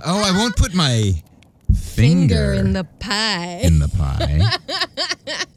[0.06, 1.14] oh, I won't put my
[1.74, 3.60] Finger finger, in the pie.
[3.64, 4.42] in the pie.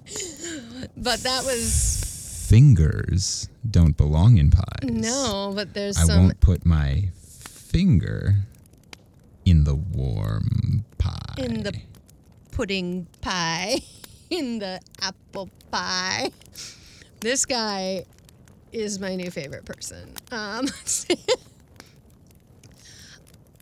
[0.97, 2.05] But that was.
[2.49, 4.65] Fingers don't belong in pies.
[4.85, 6.23] No, but there's I some.
[6.23, 8.37] won't put my finger
[9.45, 11.35] in the warm pie.
[11.37, 11.75] in the
[12.53, 13.81] pudding pie,
[14.31, 16.31] in the apple pie.
[17.21, 18.05] This guy
[18.73, 20.15] is my new favorite person.
[20.31, 20.67] Um,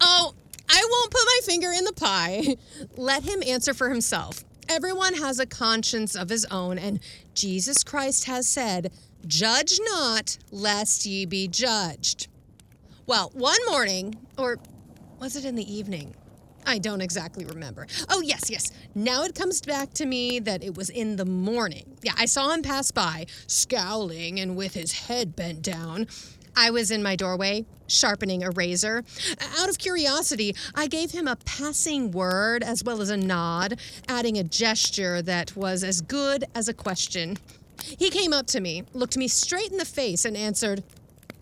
[0.01, 0.35] oh,
[0.69, 2.57] I won't put my finger in the pie.
[2.97, 4.45] Let him answer for himself.
[4.69, 7.01] Everyone has a conscience of his own, and
[7.35, 8.93] Jesus Christ has said,
[9.27, 12.29] Judge not, lest ye be judged.
[13.07, 14.59] Well, one morning, or
[15.21, 16.15] was it in the evening?
[16.67, 17.87] I don't exactly remember.
[18.09, 18.73] Oh, yes, yes.
[18.95, 21.97] Now it comes back to me that it was in the morning.
[22.03, 26.09] Yeah, I saw him pass by, scowling and with his head bent down.
[26.57, 29.05] I was in my doorway, sharpening a razor.
[29.59, 34.39] Out of curiosity, I gave him a passing word as well as a nod, adding
[34.39, 37.37] a gesture that was as good as a question.
[37.99, 40.83] He came up to me, looked me straight in the face, and answered,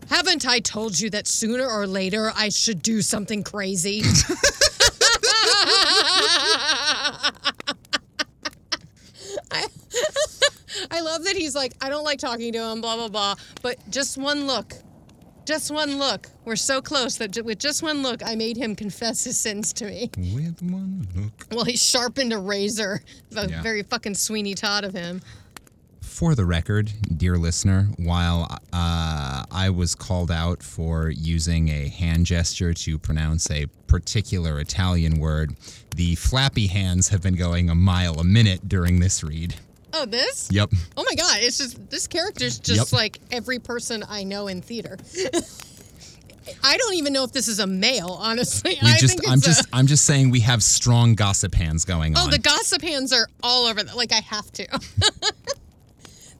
[0.09, 4.03] Haven't I told you that sooner or later I should do something crazy?
[10.91, 13.35] I, love that he's like, I don't like talking to him, blah, blah, blah.
[13.61, 14.73] But just one look,
[15.45, 16.27] just one look.
[16.43, 19.85] We're so close that with just one look, I made him confess his sins to
[19.85, 20.09] me.
[20.17, 21.31] With one look.
[21.51, 23.01] Well, he sharpened a razor.
[23.31, 23.61] Yeah.
[23.61, 25.21] Very fucking Sweeney Todd of him.
[26.01, 32.25] For the record, dear listener, while uh, I was called out for using a hand
[32.25, 35.57] gesture to pronounce a particular Italian word,
[35.93, 39.55] the flappy hands have been going a mile a minute during this read.
[39.97, 40.49] Oh, this?
[40.51, 40.71] Yep.
[40.97, 42.99] Oh my god, it's just this character's just Yep.
[42.99, 44.97] like every person I know in theater.
[46.63, 48.77] I don't even know if this is a male, honestly.
[48.81, 51.15] We I just think I'm it's just a, i I'm just saying we have strong
[51.15, 52.21] gossip hands going on.
[52.21, 52.31] Oh, on.
[52.31, 53.83] the gossip hands are all over.
[53.83, 54.67] The, like I have to.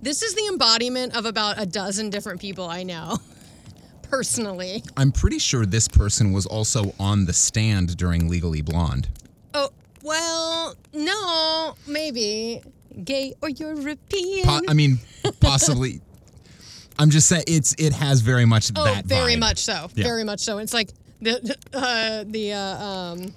[0.01, 3.17] this is the embodiment of about a dozen different people I know,
[4.03, 4.83] personally.
[4.97, 9.07] I'm pretty sure this person was also on the stand during Legally Blonde.
[9.53, 9.69] Oh
[10.03, 12.61] well, no, maybe
[13.03, 14.45] gay or European.
[14.45, 14.99] Po- I mean,
[15.39, 16.01] possibly.
[16.99, 19.39] I'm just saying it's it has very much oh, that very vibe.
[19.39, 19.89] much so.
[19.95, 20.05] Yeah.
[20.05, 20.59] Very much so.
[20.59, 23.33] It's like the uh, the uh, um.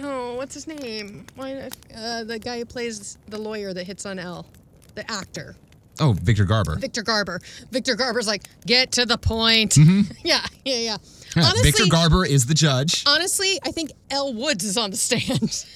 [0.00, 1.26] Oh, what's his name?
[1.34, 4.46] Why, uh, the guy who plays the lawyer that hits on Elle,
[4.94, 5.56] the actor.
[6.00, 6.76] Oh, Victor Garber.
[6.76, 7.40] Victor Garber.
[7.72, 9.76] Victor Garber's like, get to the point.
[10.22, 10.96] Yeah, yeah, yeah.
[11.36, 13.04] Yeah, Honestly, Victor Garber is the judge.
[13.06, 15.64] honestly, I think Elle Woods is on the stand.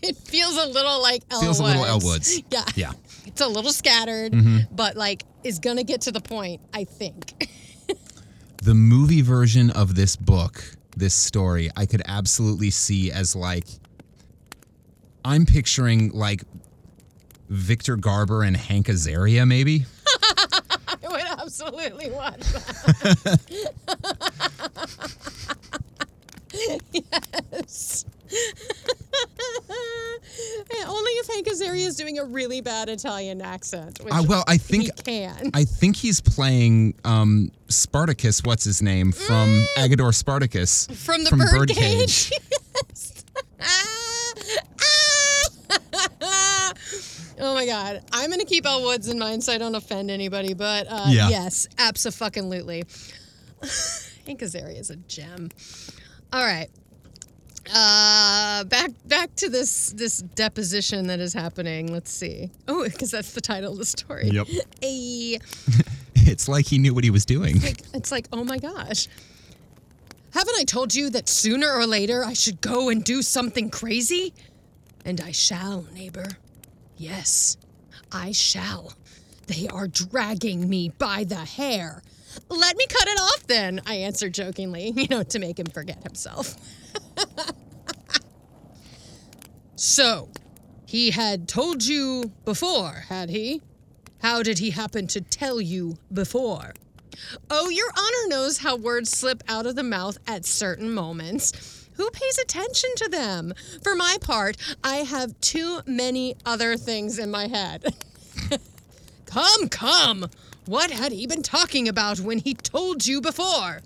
[0.08, 2.42] it feels a little like Elle Feels a little Elle Woods.
[2.50, 2.64] Yeah.
[2.74, 2.92] Yeah.
[3.26, 4.74] It's a little scattered, Mm-hmm.
[4.74, 7.48] but like is gonna get to the point, I think.
[8.62, 10.62] The movie version of this book,
[10.94, 13.64] this story, I could absolutely see as like
[15.24, 16.42] I'm picturing like
[17.48, 19.86] Victor Garber and Hank Azaria, maybe.
[20.06, 23.40] I would absolutely watch that.
[27.52, 28.04] yes.
[30.86, 33.98] Only if Hank Azaria is doing a really bad Italian accent.
[34.02, 35.50] Which Uh, well, I think he can.
[35.54, 38.42] I think he's playing um, Spartacus.
[38.44, 39.64] What's his name from Mm.
[39.78, 42.30] Agador Spartacus From the from birdcage.
[42.88, 43.24] Yes.
[46.22, 46.72] Ah.
[47.40, 48.02] oh my god.
[48.12, 51.28] I'm gonna keep Elle Woods in mind so I don't offend anybody, but uh, Yeah.
[51.28, 52.84] yes, absolutely.
[54.26, 55.50] Hank Azaria is a gem.
[56.32, 56.68] All right.
[57.72, 61.92] Uh, back back to this this deposition that is happening.
[61.92, 62.50] Let's see.
[62.68, 64.28] Oh, because that's the title of the story.
[64.30, 64.46] Yep.
[64.82, 65.38] Hey.
[66.26, 67.60] It's like he knew what he was doing.
[67.60, 69.08] like it's like oh my gosh
[70.34, 74.32] haven't i told you that sooner or later i should go and do something crazy
[75.04, 76.26] and i shall neighbor
[76.96, 77.56] yes
[78.12, 78.92] i shall
[79.46, 82.02] they are dragging me by the hair
[82.48, 86.02] let me cut it off then i answered jokingly you know to make him forget
[86.04, 86.54] himself
[89.76, 90.28] so
[90.86, 93.62] he had told you before had he
[94.22, 96.72] how did he happen to tell you before
[97.50, 101.88] Oh, Your Honor knows how words slip out of the mouth at certain moments.
[101.94, 103.52] Who pays attention to them?
[103.82, 107.94] For my part, I have too many other things in my head.
[109.26, 110.30] come, come!
[110.66, 113.80] What had he been talking about when he told you before?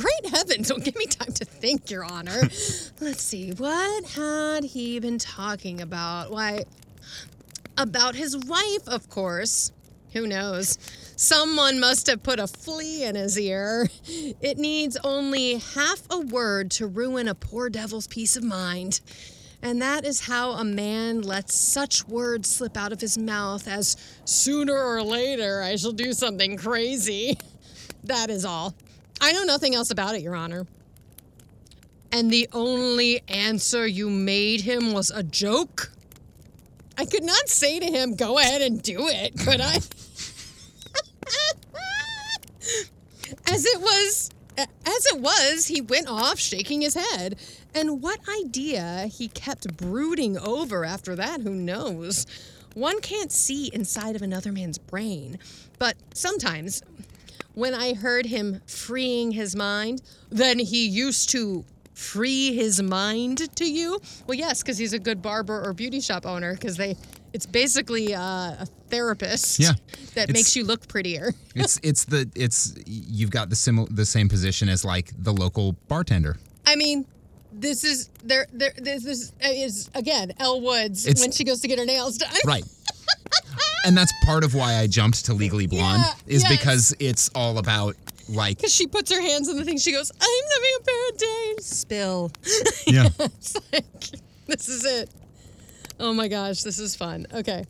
[0.00, 2.40] Great heavens, don't give me time to think, Your Honor.
[3.00, 6.30] Let's see, what had he been talking about?
[6.30, 6.64] Why,
[7.76, 9.72] about his wife, of course.
[10.12, 10.78] Who knows?
[11.16, 13.88] Someone must have put a flea in his ear.
[14.06, 19.00] It needs only half a word to ruin a poor devil's peace of mind.
[19.62, 23.96] And that is how a man lets such words slip out of his mouth as
[24.24, 27.36] sooner or later I shall do something crazy.
[28.04, 28.74] That is all.
[29.20, 30.66] I know nothing else about it, Your Honor.
[32.12, 35.92] And the only answer you made him was a joke?
[36.98, 39.76] I could not say to him, go ahead and do it, could I?
[43.46, 47.36] as it was as it was, he went off shaking his head.
[47.74, 52.26] And what idea he kept brooding over after that, who knows?
[52.74, 55.38] One can't see inside of another man's brain.
[55.78, 56.82] But sometimes,
[57.54, 63.64] when I heard him freeing his mind, then he used to free his mind to
[63.70, 64.00] you.
[64.26, 66.96] Well, yes, because he's a good barber or beauty shop owner, because they.
[67.32, 68.20] It's basically uh,
[68.58, 69.72] a therapist Yeah.
[70.14, 71.32] that It's- makes you look prettier.
[71.54, 75.72] It's it's the it's you've got the sim the same position as like the local
[75.88, 76.36] bartender.
[76.66, 77.06] I mean,
[77.52, 78.46] this is there.
[78.52, 78.72] There.
[78.76, 82.32] This is, is again Elle Woods It's- when she goes to get her nails done.
[82.44, 82.64] Right.
[83.86, 86.58] And that's part of why I jumped to Legally Blonde Yeah, is yes.
[86.58, 87.96] because it's all about
[88.28, 89.78] like Because she puts her hands on the thing.
[89.78, 92.30] She goes, "I'm having a bad day." Spill.
[92.86, 93.08] yeah.
[93.18, 93.84] it's like
[94.46, 95.10] this is it.
[95.98, 97.26] Oh my gosh, this is fun.
[97.32, 97.64] Okay.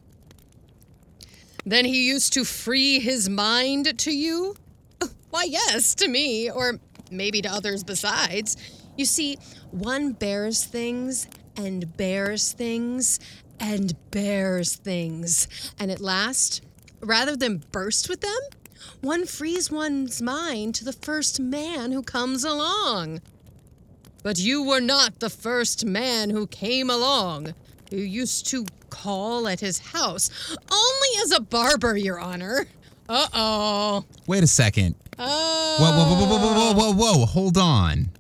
[1.66, 4.56] Then he used to free his mind to you?
[5.30, 6.78] Why, yes, to me, or
[7.10, 8.56] maybe to others besides.
[8.96, 9.36] You see,
[9.70, 13.18] one bears things and bears things
[13.60, 15.46] and bears things.
[15.78, 16.62] And at last,
[17.00, 18.40] rather than burst with them,
[19.02, 23.20] one frees one's mind to the first man who comes along.
[24.22, 27.54] But you were not the first man who came along.
[27.90, 30.30] You used to call at his house,
[30.70, 32.66] only as a barber, Your Honor.
[33.08, 34.04] Uh oh.
[34.26, 34.94] Wait a second.
[35.18, 35.76] Oh.
[35.80, 38.10] Whoa, whoa, whoa, whoa, whoa, whoa, whoa, whoa, hold on.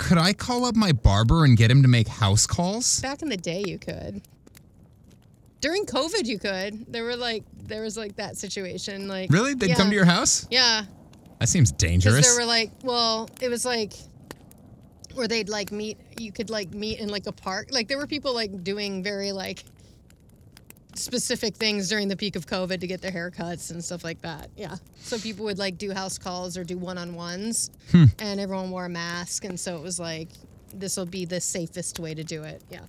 [0.00, 3.00] Could I call up my barber and get him to make house calls?
[3.00, 4.22] Back in the day, you could.
[5.60, 6.90] During COVID, you could.
[6.90, 9.08] There were like, there was like that situation.
[9.08, 9.52] Like, Really?
[9.52, 9.74] They'd yeah.
[9.76, 10.46] come to your house?
[10.50, 10.84] Yeah,
[11.38, 12.26] That seems dangerous.
[12.26, 13.92] there were like, well, it was like,
[15.14, 15.98] where they'd like meet.
[16.18, 17.68] You could like meet in like a park.
[17.70, 19.64] Like there were people like doing very like
[20.94, 24.50] specific things during the peak of COVID to get their haircuts and stuff like that.
[24.56, 24.76] Yeah.
[25.00, 28.04] So people would like do house calls or do one on ones, hmm.
[28.18, 30.28] and everyone wore a mask, and so it was like
[30.74, 32.62] this will be the safest way to do it.
[32.70, 32.80] Yeah.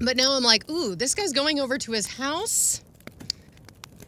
[0.00, 2.82] But now I'm like, ooh, this guy's going over to his house,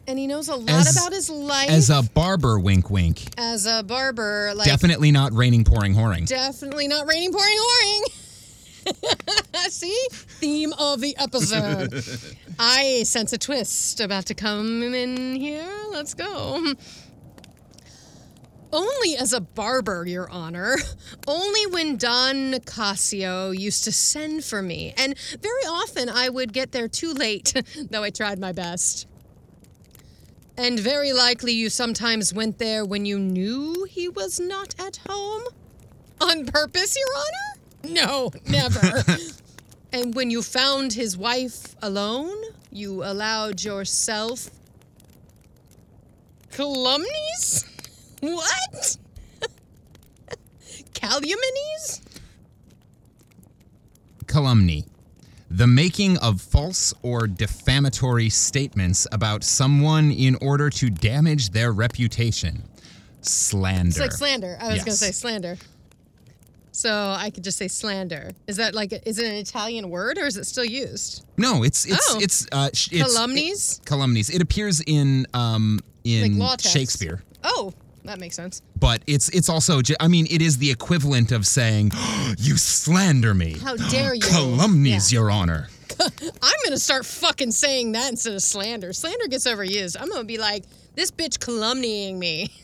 [0.07, 3.23] and he knows a lot As- about his life As a barber, wink, wink.
[3.37, 4.53] as a barber.
[4.55, 6.27] Like Definitely not raining, pouring, whoring.
[6.27, 8.13] definitely not raining, pouring, whoring.
[9.69, 10.07] See?
[10.11, 12.03] Theme of the episode.
[12.59, 15.69] I sense a twist about to come in here.
[15.91, 16.73] Let's go.
[18.71, 20.77] Only as a barber, Your Honor.
[21.27, 24.93] Only when Don Nicasio used to send for me.
[24.97, 27.53] And very often I would get there too late,
[27.89, 29.07] though I tried my best.
[30.55, 35.43] And very likely you sometimes went there when you knew he was not at home?
[36.21, 37.48] On purpose, Your Honor?
[37.83, 39.03] No, never.
[39.91, 42.35] And when you found his wife alone,
[42.71, 44.49] you allowed yourself
[46.51, 47.65] calumnies?
[48.21, 48.97] What?
[50.93, 52.01] Calumnies?
[54.27, 54.85] Calumny.
[55.49, 62.63] The making of false or defamatory statements about someone in order to damage their reputation.
[63.21, 63.87] Slander.
[63.87, 64.57] It's like slander.
[64.59, 65.57] I was going to say slander.
[66.79, 68.31] So I could just say slander.
[68.47, 71.25] Is that like, is it an Italian word or is it still used?
[71.37, 72.19] no, it's it's Oh.
[72.21, 73.81] it's uh sh- it's Calumnies?
[73.85, 74.29] calumnies.
[74.29, 76.61] It appears in um in Like.
[76.61, 77.21] Shakespeare.
[77.43, 77.73] Oh,
[78.05, 78.61] that makes sense.
[78.79, 81.91] But it's it's also I mean it is the equivalent of saying
[82.37, 83.57] you slander me.
[83.59, 84.21] How dare you?
[84.21, 85.19] Calumnies, Yeah.
[85.19, 85.67] your honor.
[85.99, 88.93] I'm gonna start fucking saying that instead of slander.
[88.93, 89.97] Slander gets overused.
[89.99, 90.63] I'm gonna be like,
[90.95, 92.51] this bitch calumnying me.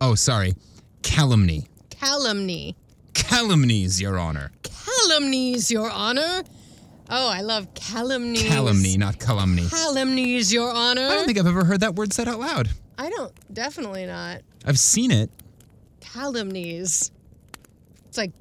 [0.00, 0.54] Oh, sorry.
[1.02, 1.66] Calumny.
[1.90, 2.76] Calumny.
[3.14, 4.50] Calumnies, your honor.
[4.62, 6.42] Calumnies, your honor.
[7.10, 8.48] Oh, I love calumnies.
[8.48, 9.62] Calumny, not calumny.
[9.68, 11.02] Calumnies, your honor.
[11.06, 12.70] I don't think I've ever heard that word said out loud.
[12.98, 13.32] I don't.
[13.52, 14.40] Definitely not.
[14.64, 15.30] I've seen it.
[16.00, 17.10] Calumnies.
[18.08, 18.32] It's like,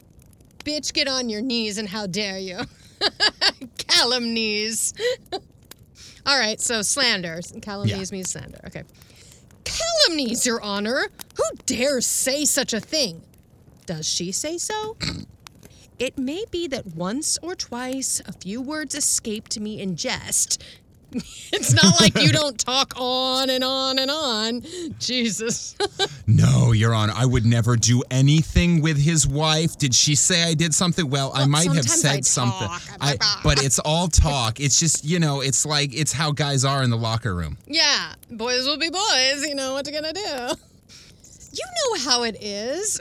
[0.63, 2.59] bitch, get on your knees and how dare you?
[3.78, 4.93] Calumnies.
[6.26, 7.39] All right, so slander.
[7.59, 8.59] Calumnies means slander.
[8.67, 8.84] Okay.
[9.65, 11.07] Calumnies, Your Honor.
[11.36, 13.21] Who dares say such a thing?
[13.86, 14.97] Does she say so?
[15.99, 20.63] it may be that once or twice a few words escaped me in jest.
[21.51, 24.61] it's not like you don't talk on and on and on.
[24.99, 25.75] Jesus.
[26.25, 29.77] No, Your Honor, I would never do anything with his wife.
[29.77, 31.09] Did she say I did something?
[31.09, 32.67] Well, I might have said I something.
[32.69, 32.81] Ah.
[33.01, 34.59] I, but it's all talk.
[34.59, 37.57] It's just, you know, it's like, it's how guys are in the locker room.
[37.67, 39.45] Yeah, boys will be boys.
[39.45, 40.55] You know what you're gonna do.
[41.54, 42.99] You know how it is.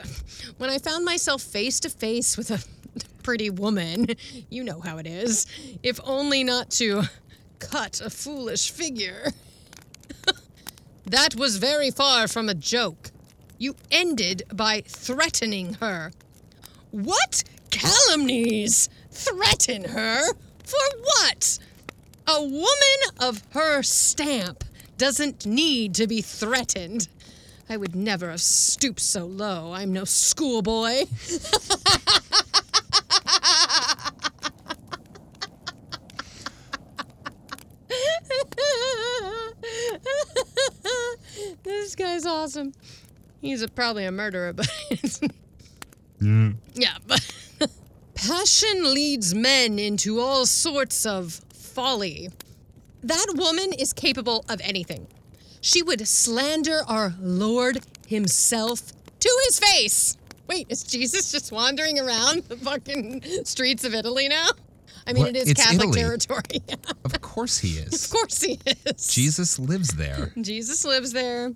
[0.59, 2.63] When I found myself face to face with a
[3.23, 4.09] pretty woman,
[4.51, 5.47] you know how it is.
[5.83, 7.05] If only not to
[7.59, 9.33] cut a foolish figure.
[11.07, 13.11] that was very far from a joke.
[13.57, 16.13] You ended by threatening her.
[16.91, 18.91] What calumnies?
[19.11, 20.35] Threaten her?
[20.65, 21.59] For what?
[22.27, 24.65] A woman of her stamp
[24.99, 27.09] doesn't need to be threatened.
[27.73, 29.73] I would never have stooped so low.
[29.73, 31.07] I'm no schoolboy.
[41.63, 42.75] this guy's awesome.
[43.41, 44.69] He's a, probably a murderer, but
[46.21, 46.55] mm.
[46.75, 47.27] yeah, but
[48.15, 52.29] passion leads men into all sorts of folly.
[53.03, 55.07] That woman is capable of anything.
[55.63, 60.17] She would slander our Lord himself to his face.
[60.49, 64.49] Wait, is Jesus just wandering around the fucking streets of Italy now?
[65.07, 65.37] I mean, What?
[65.37, 66.01] it is Catholic Italy.
[66.01, 66.63] territory.
[67.05, 68.05] Of course he is.
[68.07, 69.07] of course he is.
[69.07, 70.33] Jesus lives there.
[70.41, 71.53] Jesus lives there.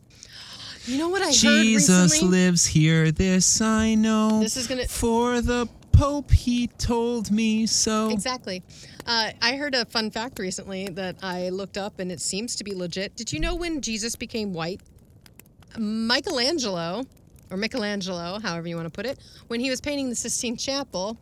[0.87, 1.73] You know what I heard recently?
[1.75, 4.41] Jesus lives here, this I know.
[4.41, 8.11] This is gonna- For the Pope, he told me so.
[8.11, 8.63] Exactly.
[9.07, 12.65] Uh, I heard a fun fact recently that I looked up and it seems to
[12.65, 13.17] be legit.
[13.17, 14.83] Did you know when Jesus became white?
[15.79, 17.03] Michelangelo,
[17.51, 21.17] or Michelangelo, however you want to put it, when he was painting the Sistine Chapel,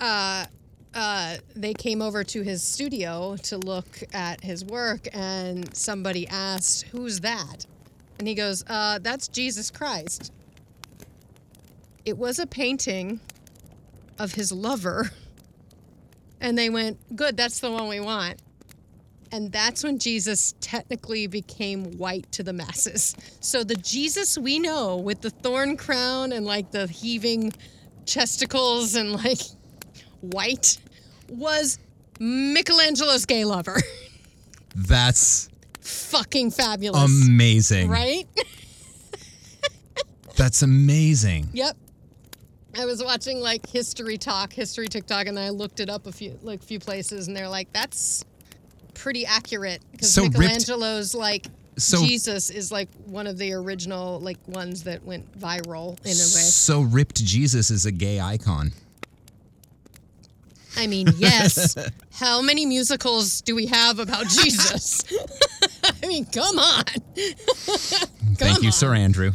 [0.00, 0.46] uh,
[0.94, 6.84] uh, they came over to his studio to look at his work and somebody asked,
[6.84, 7.66] Who's that?
[8.18, 10.32] And he goes, uh, That's Jesus Christ.
[12.06, 13.20] It was a painting
[14.18, 15.10] of his lover.
[16.40, 18.40] And they went, Good, that's the one we want.
[19.30, 23.16] And that's when Jesus technically became white to the masses.
[23.40, 27.52] So the Jesus we know with the thorn crown and like the heaving
[28.04, 29.40] chesticles and like
[30.20, 30.76] white
[31.28, 31.78] was
[32.20, 33.80] Michelangelo's gay lover.
[34.76, 35.48] That's
[35.80, 37.02] Fucking fabulous.
[37.26, 37.88] amazing.
[37.88, 38.24] right?
[40.36, 41.48] That's amazing.
[41.52, 41.76] Yep.
[42.78, 46.38] I was watching like history talk, history TikTok, and I looked it up a few
[46.42, 48.24] like few places, and they're like, "That's
[48.94, 51.46] pretty accurate." Because So ripped- Michelangelo's like
[51.76, 56.28] So- Jesus is like one of the original like ones that went viral in a
[56.34, 56.42] way.
[56.44, 58.72] So ripped Jesus is a gay icon.
[60.76, 61.76] I mean, yes.
[62.12, 65.02] How many musicals do we have about Jesus?
[66.02, 66.84] I mean, come on.
[68.36, 68.72] Thank you, on.
[68.72, 69.32] Sir Andrew.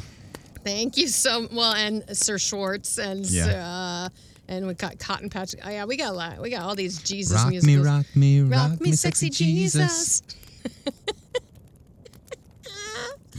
[0.67, 4.07] Thank you so well, and Sir Schwartz, and Yeah.
[4.07, 4.09] uh,
[4.49, 5.55] and we got Cotton Patch.
[5.63, 6.41] Oh, yeah, we got a lot.
[6.41, 7.85] We got all these Jesus Rock me, musicals.
[7.85, 10.21] rock me, rock, Rock me, sexy Jesus.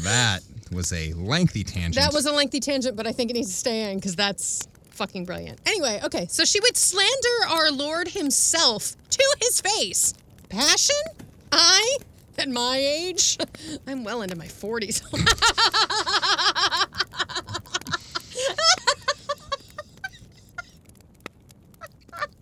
[0.01, 0.41] That
[0.73, 1.97] was a lengthy tangent.
[1.97, 4.67] That was a lengthy tangent, but I think it needs to stay in because that's
[4.91, 5.59] fucking brilliant.
[5.67, 10.15] Anyway, okay, so she would slander our Lord himself to his face.
[10.49, 10.95] Passion?
[11.51, 11.97] I,
[12.39, 13.39] at my age,
[13.87, 15.03] I'm well into my 40s.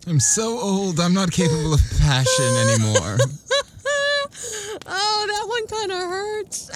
[0.07, 3.17] I'm so old, I'm not capable of passion anymore.
[4.85, 6.71] oh, that one kind of hurts.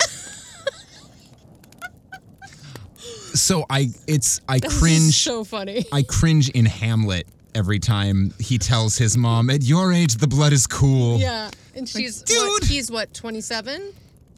[3.40, 5.86] so I it's I This cringe so funny.
[5.94, 7.26] I cringe in Hamlet
[7.56, 11.88] every time he tells his mom, "At your age, the blood is cool." Yeah, and
[11.88, 12.70] she's what, dude.
[12.70, 13.94] he's what 27.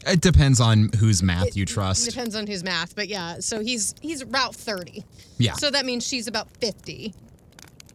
[0.06, 2.08] It depends on whose math you trust.
[2.08, 3.38] It depends on whose math, but yeah.
[3.40, 5.04] So he's he's about 30.
[5.40, 5.54] Yeah.
[5.54, 7.16] So that means she's about 50.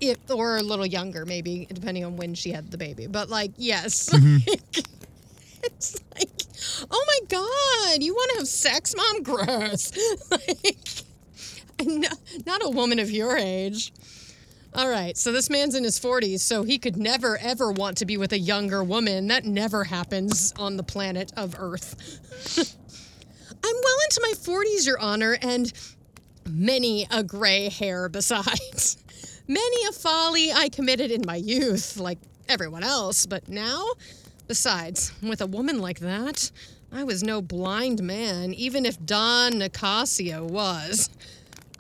[0.01, 3.07] If, or a little younger, maybe, depending on when she had the baby.
[3.07, 4.11] But like, yes.
[4.19, 5.65] Mm-hmm.
[5.65, 6.31] it's like,
[6.91, 9.23] oh my God, you want to have sex, mom?
[9.25, 9.93] Gross.
[10.31, 11.05] like,
[11.83, 13.93] not, not a woman of your age.
[14.75, 18.07] All right, so this man's in his 40s, so he could never, ever want to
[18.07, 19.27] be with a younger woman.
[19.29, 21.97] That never happens on the planet of Earth.
[23.65, 25.73] I'm well into my 40s, Your Honor, and
[26.49, 28.99] many a gray hair besides.
[29.51, 32.19] Many a folly I committed in my youth, like
[32.51, 33.93] everyone else, but now,
[34.47, 36.51] besides, with a woman like that,
[36.93, 41.09] I was no blind man, even if Don Nicasio was.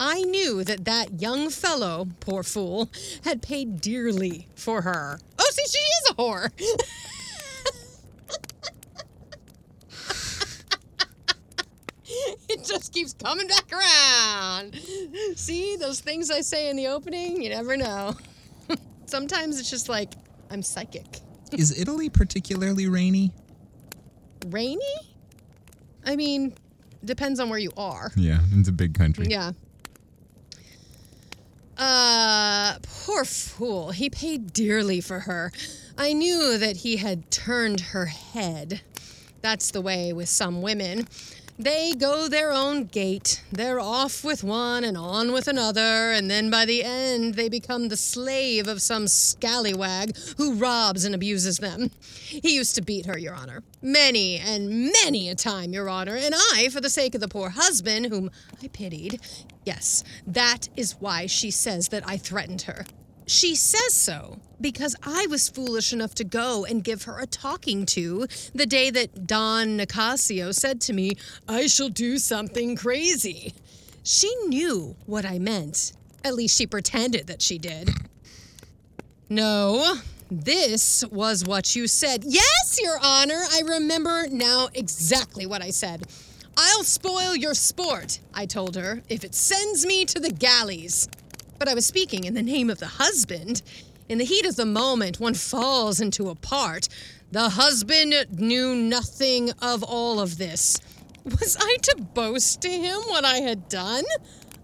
[0.00, 2.88] I knew that that young fellow, poor fool,
[3.24, 5.20] had paid dearly for her.
[5.38, 6.50] Oh, see, she is a whore.
[12.58, 14.74] it just keeps coming back around.
[15.36, 18.16] See, those things I say in the opening, you never know.
[19.06, 20.14] Sometimes it's just like,
[20.50, 21.20] I'm psychic.
[21.52, 23.32] Is Italy particularly rainy?
[24.46, 24.80] Rainy?
[26.04, 26.54] I mean,
[27.04, 28.12] depends on where you are.
[28.16, 29.26] Yeah, it's a big country.
[29.28, 29.52] Yeah.
[31.76, 33.92] Uh, poor fool.
[33.92, 35.52] He paid dearly for her.
[35.96, 38.80] I knew that he had turned her head.
[39.42, 41.06] That's the way with some women.
[41.60, 43.42] They go their own gait.
[43.50, 47.88] They're off with one and on with another, and then by the end, they become
[47.88, 51.90] the slave of some scallywag who robs and abuses them.
[52.00, 53.64] He used to beat her, Your Honor.
[53.82, 57.50] Many and many a time, Your Honor, and I, for the sake of the poor
[57.50, 58.30] husband, whom
[58.62, 59.20] I pitied,
[59.64, 62.86] yes, that is why she says that I threatened her.
[63.28, 67.84] She says so because I was foolish enough to go and give her a talking
[67.86, 71.12] to the day that Don Nicasio said to me,
[71.46, 73.52] I shall do something crazy.
[74.02, 75.92] She knew what I meant.
[76.24, 77.90] At least she pretended that she did.
[79.28, 79.96] No,
[80.30, 82.24] this was what you said.
[82.24, 86.04] Yes, Your Honor, I remember now exactly what I said.
[86.56, 91.08] I'll spoil your sport, I told her, if it sends me to the galleys.
[91.58, 93.62] But I was speaking in the name of the husband.
[94.08, 96.88] In the heat of the moment, one falls into a part.
[97.32, 100.78] The husband knew nothing of all of this.
[101.24, 104.04] Was I to boast to him what I had done?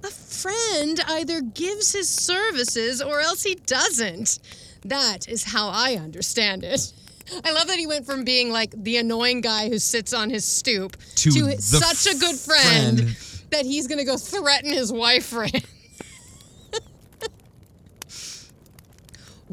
[0.02, 4.38] A friend either gives his services or else he doesn't.
[4.84, 6.92] That is how I understand it.
[7.44, 10.44] I love that he went from being like the annoying guy who sits on his
[10.44, 13.16] stoop To the such a good friend, friend.
[13.50, 15.62] that he's going to go threaten his wife for him.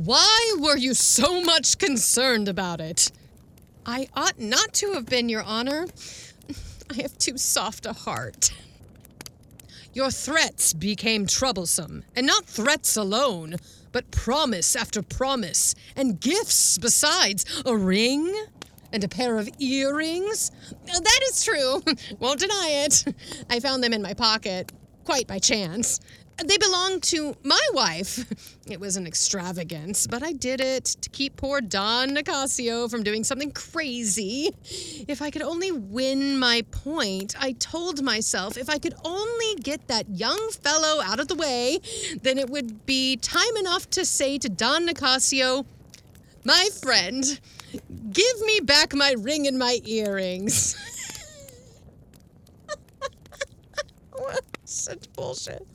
[0.03, 3.11] Why were you so much concerned about it?
[3.85, 5.85] I ought not to have been, Your Honor.
[6.89, 8.51] I have too soft a heart.
[9.93, 13.57] Your threats became troublesome, and not threats alone,
[13.91, 18.33] but promise after promise, and gifts besides a ring
[18.91, 20.51] and a pair of earrings.
[20.87, 21.83] That is true.
[22.19, 23.05] Won't deny it.
[23.51, 24.71] I found them in my pocket,
[25.03, 25.99] quite by chance.
[26.45, 28.55] They belonged to my wife.
[28.67, 33.23] It was an extravagance, but I did it to keep poor Don Nicasio from doing
[33.23, 34.49] something crazy.
[35.07, 39.87] If I could only win my point, I told myself if I could only get
[39.87, 41.79] that young fellow out of the way,
[42.21, 45.65] then it would be time enough to say to Don Nicasio,
[46.43, 47.39] My friend,
[48.11, 50.75] give me back my ring and my earrings.
[54.65, 55.67] Such bullshit.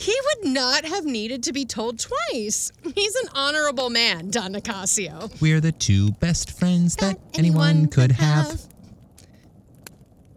[0.00, 2.72] He would not have needed to be told twice.
[2.94, 5.30] He's an honorable man, Don Nicasio.
[5.42, 8.62] We're the two best friends that anyone could have.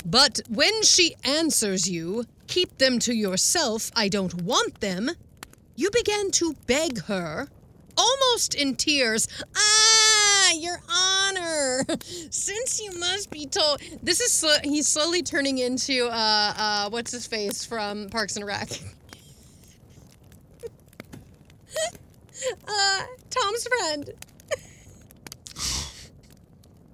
[0.05, 5.09] But when she answers you, keep them to yourself, I don't want them,
[5.77, 7.47] you began to beg her,
[7.97, 11.85] almost in tears, Ah, your honor,
[12.29, 13.79] since you must be told.
[14.03, 18.45] This is, sl- he's slowly turning into, uh, uh, what's his face from Parks and
[18.45, 18.67] Rec?
[22.67, 24.09] Uh, Tom's friend.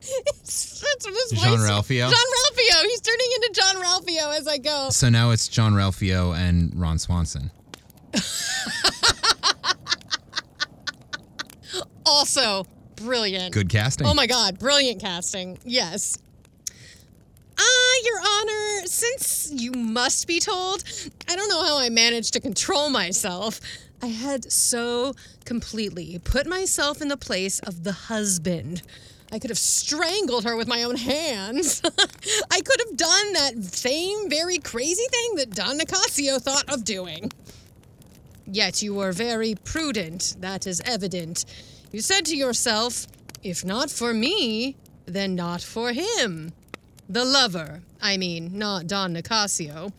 [0.01, 2.09] it's, it's John voice- Ralphio?
[2.09, 2.83] Jean-Ralphio.
[2.83, 4.89] He's turning into Jean-Ralphio as I go.
[4.91, 7.51] So now it's Jean-Ralphio and Ron Swanson.
[12.05, 12.65] Also
[12.95, 13.53] brilliant.
[13.53, 14.07] Good casting.
[14.07, 15.57] Oh my God, brilliant casting.
[15.63, 16.17] Yes.
[17.57, 20.83] Ah, Your Honor, since you must be told,
[21.29, 23.59] I don't know how I managed to control myself.
[24.01, 25.13] I had so
[25.45, 28.81] completely put myself in the place of the husband.
[29.31, 31.81] I could have strangled her with my own hands.
[32.51, 37.31] I could have done that same very crazy thing that Don Nicasio thought of doing.
[38.47, 41.45] Yet you were very prudent, that is evident.
[41.91, 43.05] You said to yourself,
[43.43, 44.75] if not for me,
[45.05, 46.53] then not for him.
[47.07, 49.91] The lover, I mean, not Don Nicasio.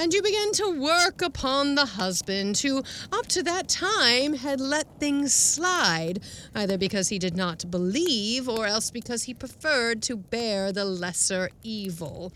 [0.00, 5.00] And you began to work upon the husband who, up to that time, had let
[5.00, 6.20] things slide,
[6.54, 11.50] either because he did not believe or else because he preferred to bear the lesser
[11.64, 12.32] evil.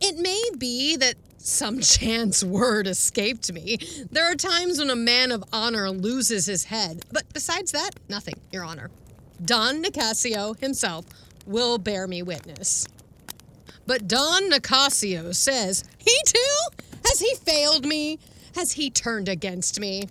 [0.00, 3.78] It may be that some chance word escaped me.
[4.10, 8.40] There are times when a man of honor loses his head, but besides that, nothing,
[8.50, 8.90] Your Honor.
[9.44, 11.06] Don Nicasio himself
[11.46, 12.86] will bear me witness.
[13.86, 16.84] But Don Nicasio says, He too?
[17.04, 18.18] Has he failed me?
[18.54, 20.08] Has he turned against me?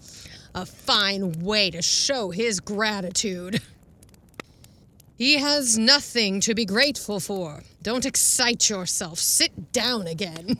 [0.53, 3.61] A fine way to show his gratitude.
[5.21, 7.61] He has nothing to be grateful for.
[7.83, 9.19] Don't excite yourself.
[9.19, 10.57] Sit down again.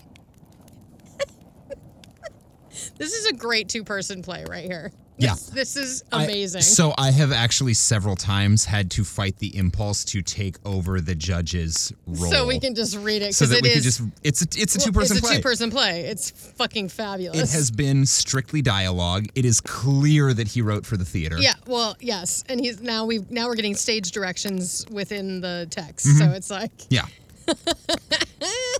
[2.99, 4.91] this is a great two person play right here.
[5.21, 5.33] Yeah.
[5.33, 6.61] This, this is I- amazing.
[6.61, 11.15] so I have actually several times had to fight the impulse to take over the
[11.15, 12.31] judge's role.
[12.31, 13.75] So we can just read it so because that it we is.
[13.75, 15.29] could just it's a, it's a well, two person play.
[15.29, 16.01] It's a two person play.
[16.01, 17.37] It's fucking fabulous.
[17.53, 19.27] It has been strictly dialogue.
[19.35, 21.37] It is clear that he wrote for the theater.
[21.39, 26.07] Yeah, well, yes, and he's now we now we're getting stage directions within the text,
[26.07, 26.17] Mm-hmm.
[26.19, 27.05] so it's like Yeah.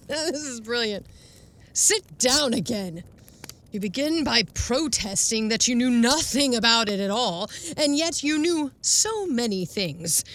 [0.08, 1.06] this is brilliant.
[1.74, 3.04] Sit down again.
[3.72, 8.38] You begin by protesting that you knew nothing about it at all, and yet you
[8.38, 10.26] knew so many things.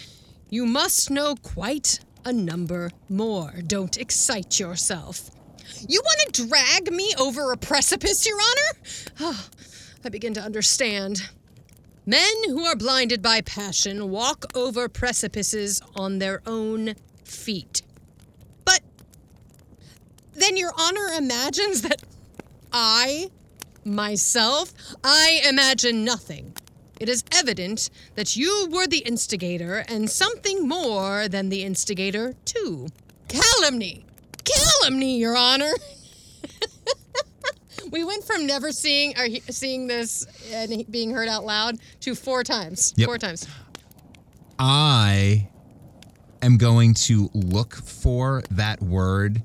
[0.48, 3.60] You must know quite a number more.
[3.66, 5.30] Don't excite yourself.
[5.86, 8.80] You want to drag me over a precipice, Your Honor?
[9.20, 9.46] Oh,
[10.02, 11.28] I begin to understand.
[12.06, 17.82] Men who are blinded by passion walk over precipices on their own feet.
[18.64, 18.80] But
[20.32, 22.00] then Your Honor imagines that
[22.78, 23.30] I,
[23.86, 26.52] myself, I imagine nothing.
[27.00, 32.88] It is evident that you were the instigator and something more than the instigator, too.
[33.28, 34.04] Calumny!
[34.44, 35.72] Calumny, Your Honor!
[37.90, 42.44] we went from never seeing or seeing this and being heard out loud to four
[42.44, 42.92] times.
[42.98, 43.06] Yep.
[43.06, 43.48] Four times.
[44.58, 45.48] I
[46.42, 49.42] am going to look for that word.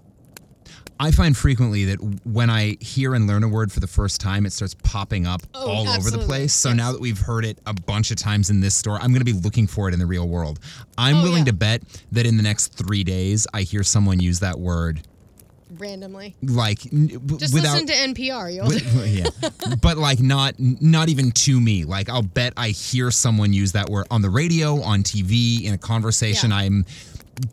[1.01, 4.45] I find frequently that when I hear and learn a word for the first time,
[4.45, 6.53] it starts popping up Oh, all over the place.
[6.53, 6.77] So Yes.
[6.77, 9.25] now that we've heard it a bunch of times in this store, I'm going to
[9.25, 10.59] be looking for it in the real world.
[10.97, 11.51] I'm Oh, willing yeah.
[11.51, 11.81] to bet
[12.11, 15.01] that in the next three days, I hear someone use that word
[15.77, 16.35] Randomly.
[16.43, 17.73] like Just without.
[17.81, 18.53] listen to NPR.
[18.53, 19.29] You'll Wi- yeah,
[19.81, 21.85] but like not not even to me.
[21.85, 25.73] Like I'll bet I hear someone use that word on the radio, on TV, in
[25.73, 26.49] a conversation.
[26.51, 26.57] Yeah.
[26.57, 26.85] I'm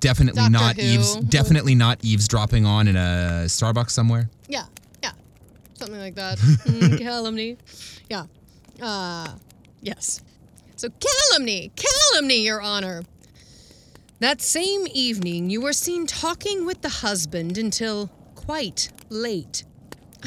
[0.00, 0.82] definitely Doctor not Who.
[0.82, 4.28] eaves definitely not eavesdropping on in a Starbucks somewhere.
[4.48, 4.64] Yeah,
[5.02, 5.12] yeah,
[5.74, 6.38] something like that.
[6.68, 7.56] Mm, calumny.
[8.08, 8.24] Yeah.
[8.80, 9.28] Uh,
[9.80, 10.20] yes.
[10.76, 13.02] So calumny, calumny, Your Honor.
[14.20, 19.64] That same evening, you were seen talking with the husband until quite late.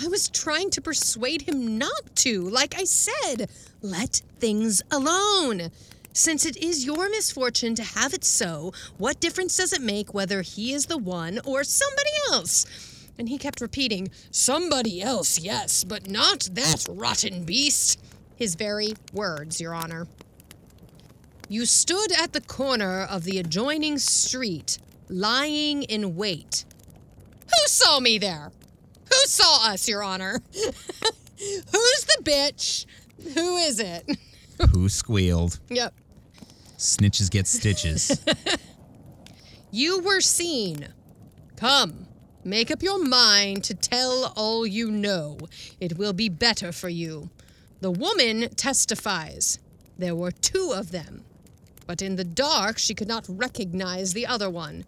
[0.01, 2.41] I was trying to persuade him not to.
[2.47, 3.49] Like I said,
[3.82, 5.72] let things alone.
[6.14, 10.41] Since it is your misfortune to have it so, what difference does it make whether
[10.41, 12.66] he is the one or somebody else?
[13.18, 17.99] And he kept repeating, Somebody else, yes, but not that rotten beast.
[18.36, 20.07] His very words, Your Honor.
[21.47, 26.66] You stood at the corner of the adjoining street, lying in wait.
[27.45, 28.51] Who saw me there?
[29.09, 30.41] Who saw us, Your Honor?
[30.53, 32.86] Who's the bitch?
[33.34, 34.18] Who is it?
[34.72, 35.59] Who squealed?
[35.70, 35.93] Yep.
[36.82, 38.20] Snitches get stitches.
[39.74, 40.90] You were seen.
[41.56, 42.08] Come,
[42.44, 45.38] make up your mind to tell all you know.
[45.80, 47.30] It will be better for you.
[47.80, 49.60] The woman testifies.
[49.98, 51.24] There were two of them,
[51.88, 54.84] but in the dark she could not recognize the other one.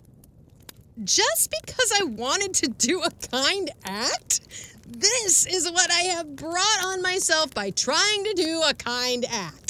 [1.02, 4.41] Just because I wanted to do a kind act?
[4.86, 9.62] This is what I have brought on myself by trying to do a kind act.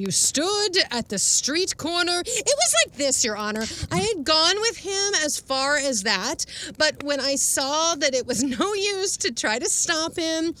[0.00, 2.22] You stood at the street corner.
[2.24, 3.64] It was like this, Your Honor.
[3.92, 6.46] I had gone with him as far as that,
[6.78, 10.54] but when I saw that it was no use to try to stop him,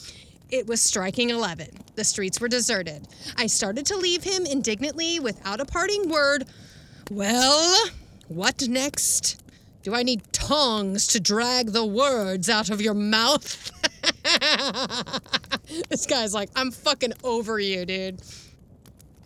[0.50, 1.70] it was striking 11.
[1.94, 3.08] The streets were deserted.
[3.38, 6.44] I started to leave him indignantly without a parting word.
[7.10, 7.74] Well,
[8.28, 9.42] what next?
[9.84, 13.70] Do I need tongs to drag the words out of your mouth?
[15.88, 18.20] this guy's like, I'm fucking over you, dude.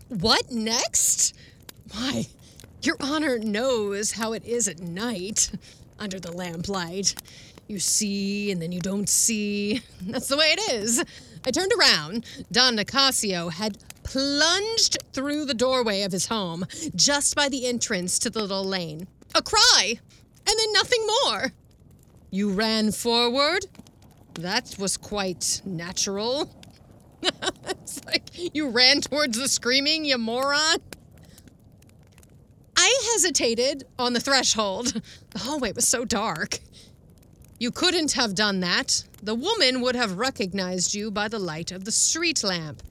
[0.09, 1.35] What next?
[1.93, 2.27] Why,
[2.83, 5.51] Your Honor knows how it is at night
[5.99, 7.15] under the lamplight.
[7.69, 9.81] You see and then you don't see.
[10.03, 11.03] That's the way it is.
[11.47, 12.27] I turned around.
[12.53, 18.31] Don Nicasio had plunged through the doorway of his home just by the entrance to
[18.31, 19.09] the little lane.
[19.35, 19.99] A cry,
[20.47, 21.53] and then nothing more.
[22.31, 23.67] You ran forward.
[24.35, 26.51] That was quite natural.
[27.69, 30.79] it's like you ran towards the screaming, you moron.
[32.77, 35.01] I hesitated on the threshold.
[35.31, 36.61] The hallway was so dark.
[37.59, 39.03] You couldn't have done that.
[39.23, 42.83] The woman would have recognized you by the light of the street lamp.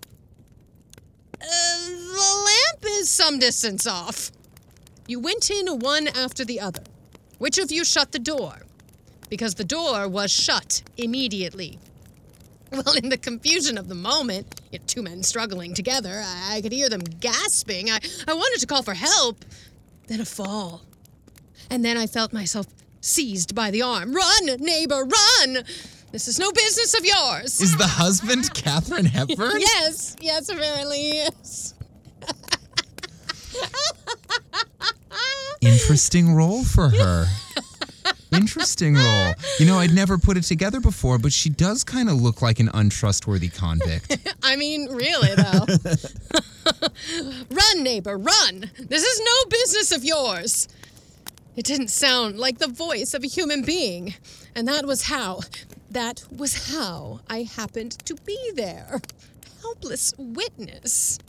[1.42, 4.32] Uh, the lamp is some distance off.
[5.08, 6.84] You went in one after the other.
[7.38, 8.62] Which of you shut the door?
[9.30, 11.80] Because the door was shut immediately.
[12.86, 16.62] Well, in the confusion of the moment, you know, two men struggling together, I, I
[16.62, 17.92] could hear them gasping.
[17.92, 19.46] I, I wanted to call for help.
[20.08, 20.82] Then a fall.
[21.70, 22.66] And then I felt myself
[23.00, 24.14] seized by the arm.
[24.14, 25.64] Run, neighbor, run!
[26.12, 27.62] This is no business of yours.
[27.62, 29.54] Is the husband Katharine Hepburn?
[29.60, 31.74] yes, yes, apparently, yes.
[35.62, 37.26] Interesting role for her.
[38.36, 39.34] Interesting role.
[39.60, 42.60] You know, I'd never put it together before, but she does kind of look like
[42.60, 44.18] an untrustworthy convict.
[44.44, 45.66] I mean, really, though.
[47.50, 48.72] run, neighbor, run!
[48.80, 50.68] This is no business of yours.
[51.56, 54.16] It didn't sound like the voice of a human being.
[54.56, 55.42] And that was how,
[55.92, 59.02] that was how I happened to be there.
[59.62, 61.20] Helpless witness.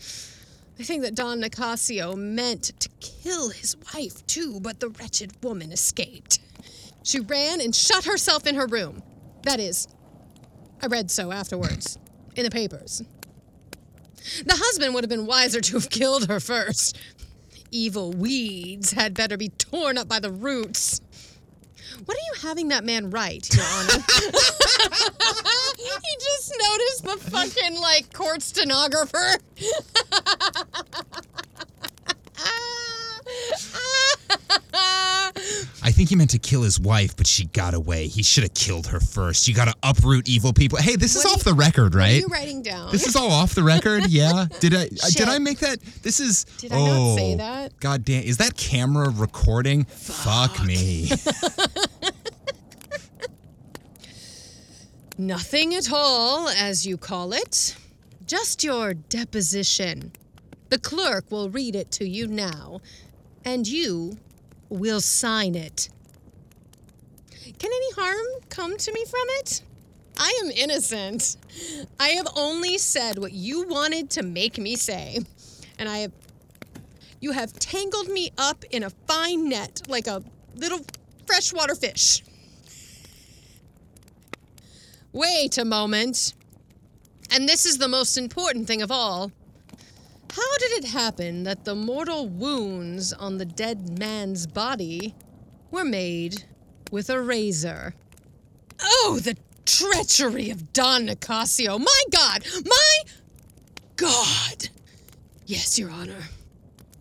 [0.79, 5.71] I think that Don Nicasio meant to kill his wife, too, but the wretched woman
[5.71, 6.41] escaped.
[7.05, 9.03] She ran and shut herself in her room.
[9.43, 9.87] That is,
[10.83, 11.99] I read so afterwards
[12.35, 13.03] in the papers.
[14.47, 16.99] The husband would have been wiser to have killed her first.
[17.71, 21.03] Evil weeds had better be torn up by the roots.
[22.07, 23.93] What are you having that man write, Your Honor?
[25.77, 29.37] he just noticed the fucking like court stenographer.
[32.37, 33.21] Ah,
[33.75, 34.24] ah.
[35.83, 38.07] I think he meant to kill his wife, but she got away.
[38.07, 39.49] He should have killed her first.
[39.49, 40.79] You got to uproot evil people.
[40.79, 42.21] Hey, this is What off the record, What are right?
[42.21, 42.93] you writing down?
[42.93, 44.05] This is all off the record.
[44.15, 44.47] Yeah.
[44.61, 44.85] Did I?
[44.85, 45.17] uh, Shit.
[45.17, 45.81] Did I make that?
[46.03, 46.45] This is.
[46.59, 47.81] Did I not say oh, that?
[47.81, 48.23] God damn!
[48.23, 49.85] Is that camera recording?
[49.85, 51.11] Fuck me.
[55.19, 57.77] Nothing at all, as you call it.
[58.27, 60.13] Just your deposition.
[60.71, 62.81] The clerk will read it to you now,
[63.45, 64.19] and you
[64.69, 65.89] will sign it.
[67.59, 69.63] Can any harm come to me from it?
[70.19, 71.37] I am innocent.
[71.99, 75.21] I have only said what you wanted to make me say,
[75.79, 76.13] and I have.
[77.21, 80.23] You have tangled me up in a fine net like a
[80.57, 80.81] little
[81.27, 82.23] freshwater fish.
[85.13, 86.35] Wait a moment.
[87.31, 89.33] And this is the most important thing of all.
[90.35, 95.15] How did it happen that the mortal wounds on the dead man's body
[95.71, 96.43] were made
[96.91, 97.95] with a razor?
[98.83, 101.79] Oh, the treachery of Don Nicasio!
[101.79, 102.45] My God!
[102.65, 102.99] My
[103.95, 104.71] God!
[105.47, 106.25] Yes, Your Honor.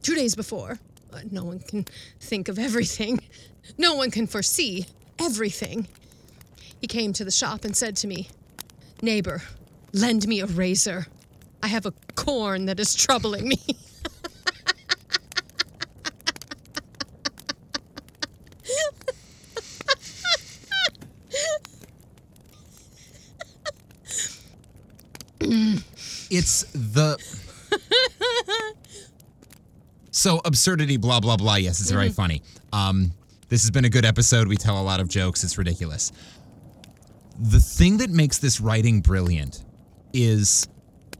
[0.04, 0.78] Two days before,
[1.12, 1.86] uh, no one can
[2.20, 3.20] think of everything.
[3.80, 4.86] No one can foresee
[5.18, 5.88] everything.
[6.82, 8.28] He came to the shop and said to me,
[9.02, 9.42] Neighbor,
[9.92, 11.08] lend me a razor.
[11.64, 13.57] I have a corn that is troubling me.
[26.30, 27.18] It's the.
[30.11, 31.55] So absurdity, blah blah blah.
[31.55, 32.41] Yes, it's very funny.
[32.74, 33.14] Um,
[33.47, 34.49] this has been a good episode.
[34.49, 35.45] We tell a lot of jokes.
[35.45, 36.11] It's ridiculous.
[37.39, 39.64] The thing that makes this writing brilliant
[40.14, 40.68] is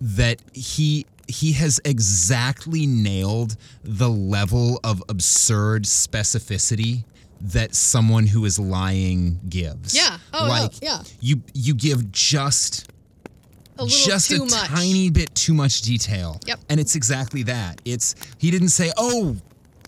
[0.04, 7.06] that he he has exactly nailed the level of absurd specificity
[7.40, 9.96] that someone who is lying gives.
[9.96, 10.18] Yeah.
[10.34, 10.50] Oh, no.
[10.50, 11.02] like Yeah.
[11.22, 12.88] you you give just
[13.78, 14.52] A little just a much.
[14.68, 16.40] tiny bit too much detail.
[16.46, 16.60] Yep.
[16.70, 17.82] And it's exactly that.
[17.86, 19.38] It's he didn't say, "Oh,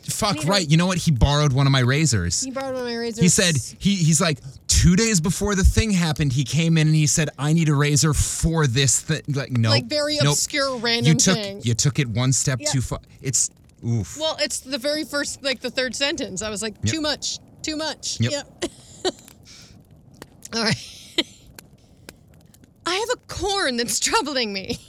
[0.03, 0.67] fuck right.
[0.69, 0.97] You know what?
[0.97, 3.21] He borrowed one of my razors." He borrowed one of my razors.
[3.21, 6.95] He said he he's like two days before the thing happened, he came in and
[6.95, 10.33] he said, "I need a razor for this thing." Like no, like very nope.
[10.33, 11.61] obscure random You took thing.
[11.63, 12.69] you took it one step Yeah.
[12.71, 12.99] too far.
[13.21, 13.49] It's
[13.85, 14.17] oof.
[14.19, 16.41] Well, it's the very first, like the third sentence.
[16.41, 16.93] I was like, Yep.
[16.93, 18.19] too much, too much.
[18.19, 18.65] Yep.
[20.55, 20.75] All right.
[22.87, 24.79] I have a corn that's troubling me.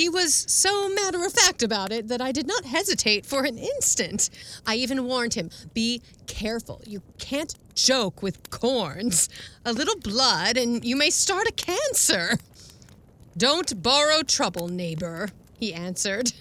[0.00, 3.58] He was so matter of fact about it that I did not hesitate for an
[3.58, 4.30] instant.
[4.66, 6.80] I even warned him be careful.
[6.86, 9.28] You can't joke with corns.
[9.62, 12.38] A little blood, and you may start a cancer.
[13.36, 15.28] Don't borrow trouble, neighbor,
[15.58, 16.32] he answered.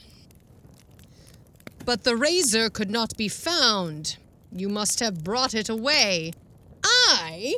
[1.83, 4.15] But the razor could not be found.
[4.53, 6.31] You must have brought it away.
[6.81, 7.55] I?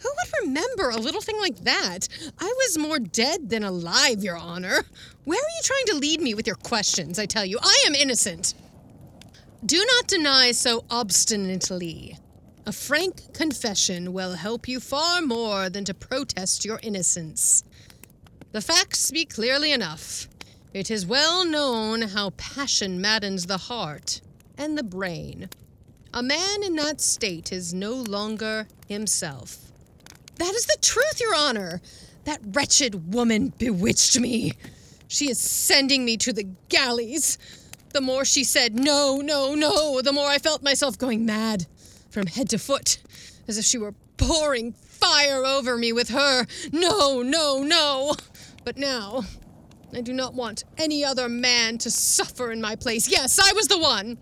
[0.00, 2.08] Who would remember a little thing like that?
[2.38, 4.84] I was more dead than alive, Your Honor.
[5.24, 7.18] Where are you trying to lead me with your questions?
[7.18, 8.54] I tell you, I am innocent.
[9.64, 12.16] Do not deny so obstinately.
[12.64, 17.64] A frank confession will help you far more than to protest your innocence.
[18.52, 20.28] The facts speak clearly enough.
[20.72, 24.20] It is well known how passion maddens the heart
[24.56, 25.48] and the brain.
[26.14, 29.67] A man in that state is no longer himself.
[30.38, 31.80] That is the truth, Your Honor.
[32.24, 34.52] That wretched woman bewitched me.
[35.08, 37.38] She is sending me to the galleys.
[37.92, 41.66] The more she said no, no, no, the more I felt myself going mad
[42.10, 42.98] from head to foot,
[43.46, 48.14] as if she were pouring fire over me with her no, no, no.
[48.64, 49.22] But now,
[49.94, 53.08] I do not want any other man to suffer in my place.
[53.08, 54.18] Yes, I was the one.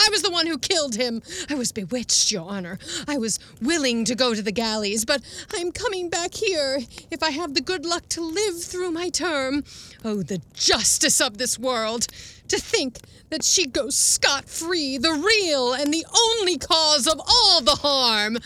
[0.00, 1.22] I was the one who killed him.
[1.48, 2.78] I was bewitched, Your Honor.
[3.06, 5.22] I was willing to go to the galleys, but
[5.54, 6.78] I'm coming back here
[7.10, 9.62] if I have the good luck to live through my term.
[10.04, 12.06] Oh, the justice of this world!
[12.48, 12.98] To think
[13.28, 16.04] that she goes scot free, the real and the
[16.40, 18.38] only cause of all the harm.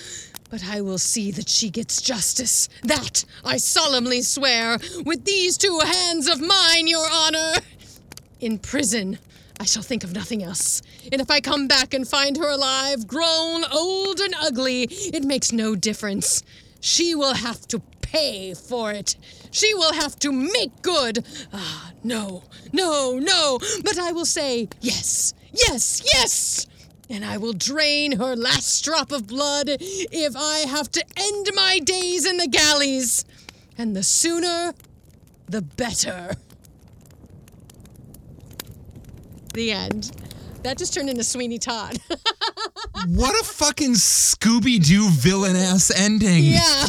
[0.51, 2.69] But I will see that she gets justice.
[2.83, 7.55] That I solemnly swear, with these two hands of mine, Your Honor.
[8.41, 9.19] In prison,
[9.61, 10.83] I shall think of nothing else.
[11.13, 15.53] And if I come back and find her alive, grown, old, and ugly, it makes
[15.53, 16.43] no difference.
[16.81, 19.17] She will have to pay for it.
[19.51, 21.25] She will have to make good.
[21.53, 23.59] Ah, no, no, no.
[23.83, 26.67] But I will say yes, yes, yes.
[27.09, 31.79] And I will drain her last drop of blood if I have to end my
[31.79, 33.25] days in the galleys.
[33.77, 34.75] And the sooner,
[35.49, 36.37] the better.
[39.55, 40.11] The end.
[40.65, 41.99] That just turned into Sweeney Todd.
[43.07, 46.45] what a fucking Scooby Doo villain ass ending.
[46.45, 46.87] yeah.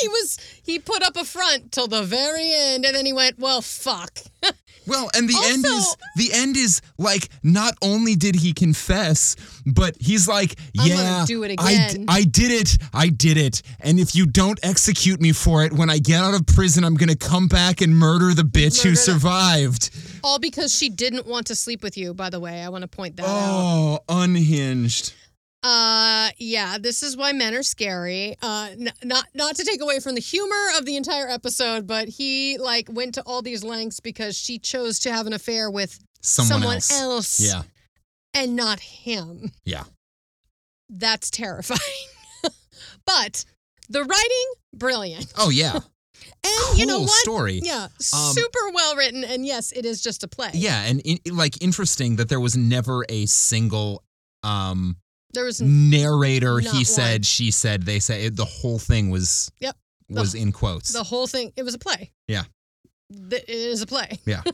[0.00, 3.38] He was he put up a front till the very end and then he went,
[3.38, 4.18] "Well, fuck."
[4.88, 9.36] Well, and the end is the end is like not only did he confess,
[9.66, 14.14] but he's like, yeah, do it again." I did it, I did it, and if
[14.14, 17.48] you don't execute me for it, when I get out of prison, I'm gonna come
[17.48, 19.90] back and murder the bitch who Murder the- survived.
[20.24, 22.62] All because she didn't want to sleep with you, by the way.
[22.62, 24.04] I want to point that oh, out.
[24.08, 25.12] Oh, unhinged.
[25.68, 28.36] Uh, yeah, this is why men are scary.
[28.40, 32.08] Uh, n- not not to take away from the humor of the entire episode, but
[32.08, 35.98] he like went to all these lengths because she chose to have an affair with
[36.22, 36.90] Someone, else.
[36.90, 37.62] else Yeah,
[38.34, 39.52] and not him.
[39.64, 39.84] yeah.
[40.90, 41.80] That's terrifying.
[43.06, 43.44] but
[43.90, 45.32] the writing, brilliant.
[45.36, 45.80] Oh yeah.
[46.44, 47.10] And cool you know what?
[47.10, 47.60] story.
[47.62, 49.22] Yeah, Um, super well written.
[49.24, 50.50] And yes, it is just a play.
[50.52, 54.02] Yeah, and in, like interesting that there was never a single
[54.42, 54.96] um
[55.32, 56.58] There was narrator.
[56.60, 56.84] He one.
[56.84, 58.20] said, she said, they said.
[58.20, 59.76] It, the whole thing was Yep.
[60.08, 60.92] The- was in quotes.
[60.92, 61.52] the whole thing.
[61.56, 62.10] It was a play.
[62.26, 62.44] Yeah.
[63.10, 64.18] It is a play.
[64.24, 64.42] Yeah.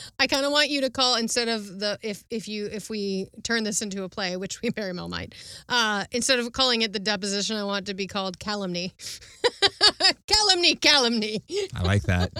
[0.18, 3.28] I kind of want you to call instead of the if if you if we
[3.42, 5.34] turn this into a play, which we very well might,
[5.68, 8.92] uh, instead of calling it the deposition, I want it to be called calumny.
[10.26, 11.42] calumny, calumny.
[11.74, 12.32] I like that.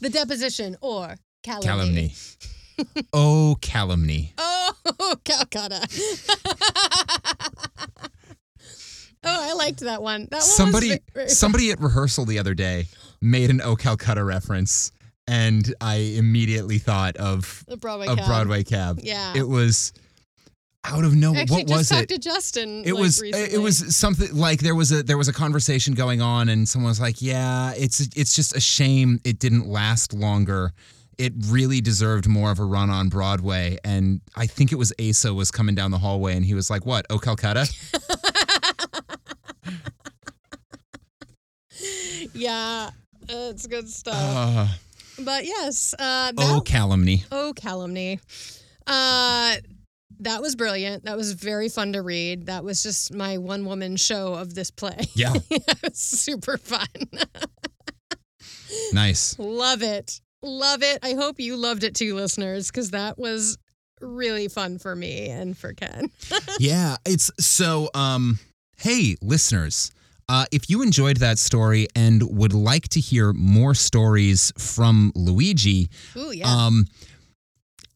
[0.00, 1.66] The deposition or calumny.
[1.66, 2.14] calumny.
[3.12, 4.34] oh, calumny.
[4.38, 4.72] Oh,
[5.24, 5.80] Calcutta.
[9.24, 10.28] oh, I liked that one.
[10.30, 12.86] That one Somebody, very somebody at rehearsal the other day
[13.20, 14.92] made an Oh Calcutta reference,
[15.26, 18.26] and I immediately thought of the Broadway cab.
[18.26, 19.00] Broadway Cab.
[19.02, 19.34] Yeah.
[19.36, 19.92] It was
[20.84, 21.44] out of nowhere.
[21.48, 22.08] What was it?
[22.08, 22.82] to Justin.
[22.84, 23.54] it like, was recently.
[23.54, 26.90] it was something like there was a there was a conversation going on and someone
[26.90, 30.72] was like yeah it's it's just a shame it didn't last longer
[31.22, 33.78] it really deserved more of a run on Broadway.
[33.84, 36.84] And I think it was Asa was coming down the hallway and he was like,
[36.84, 37.06] What?
[37.10, 37.68] Oh, Calcutta?
[42.34, 42.90] yeah,
[43.28, 44.16] it's good stuff.
[44.18, 44.66] Uh,
[45.20, 47.24] but yes, uh, that, oh, calumny.
[47.30, 48.18] oh calumny.
[48.86, 49.56] Uh,
[50.20, 51.04] that was brilliant.
[51.04, 52.46] That was very fun to read.
[52.46, 54.98] That was just my one woman show of this play.
[55.14, 55.34] Yeah.
[55.50, 56.86] it was super fun.
[58.94, 59.38] Nice.
[59.38, 60.20] Love it.
[60.42, 60.98] Love it.
[61.02, 63.58] I hope you loved it too, listeners, because that was
[64.00, 66.10] really fun for me and for Ken.
[66.58, 68.38] yeah, it's so um
[68.76, 69.92] hey, listeners,
[70.28, 75.88] uh, if you enjoyed that story and would like to hear more stories from Luigi,
[76.16, 76.48] Ooh, yeah.
[76.48, 76.86] um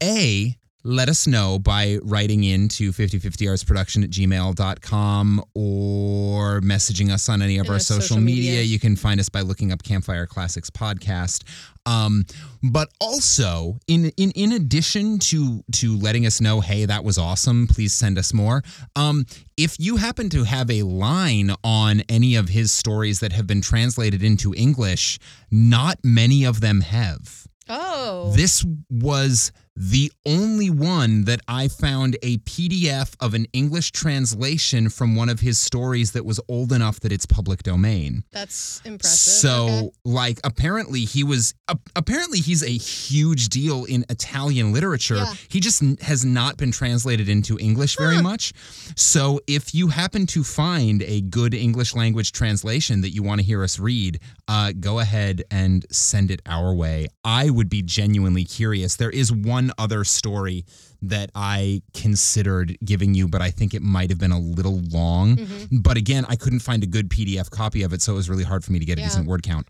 [0.03, 0.57] A,
[0.87, 7.59] let us know by writing in to 5050artsproduction at gmail.com or messaging us on any
[7.59, 8.53] of In our our social, social media.
[8.53, 8.63] media.
[8.63, 11.43] You can find us by looking up Campfire Classics Podcast.
[11.87, 12.25] Um,
[12.63, 17.67] but also, in, in in addition to to letting us know, hey, that was awesome,
[17.69, 18.63] please send us more.
[18.97, 19.25] Um,
[19.57, 23.61] if you happen to have a line on any of his stories that have been
[23.61, 25.19] translated into English,
[25.51, 27.47] not many of them have.
[27.69, 28.33] oh.
[28.35, 35.15] This was the only one that I found a PDF of an English translation from
[35.15, 38.25] one of his stories that was old enough that it's public domain.
[38.33, 39.19] That's impressive.
[39.19, 39.91] So, Okay.
[40.05, 41.55] like, apparently he was.
[41.69, 45.17] Uh, apparently he's a huge deal in Italian literature.
[45.17, 45.35] Yeah.
[45.49, 48.23] He just n- has not been translated into English very Huh.
[48.23, 48.53] much.
[48.97, 53.47] So, if you happen to find a good English language translation that you want to
[53.47, 57.09] hear us read, uh, go ahead and send it our way.
[57.25, 58.97] I would be genuinely curious.
[58.97, 60.65] There is one other story
[61.03, 65.37] that I considered giving you, but I think it might have been a little long.
[65.37, 65.79] Mm-hmm.
[65.79, 68.45] But again, I couldn't find a good PDF copy of it, so it was really
[68.45, 69.67] hard for me to get a decent word count.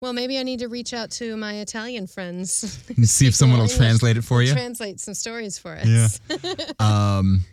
[0.00, 2.50] Well, maybe I need to reach out to my Italian friends.
[3.02, 3.78] See if someone will English.
[3.78, 4.52] translate it for you.
[4.52, 6.20] Translate some stories for us.
[6.28, 6.54] Yeah.
[6.78, 7.44] Um,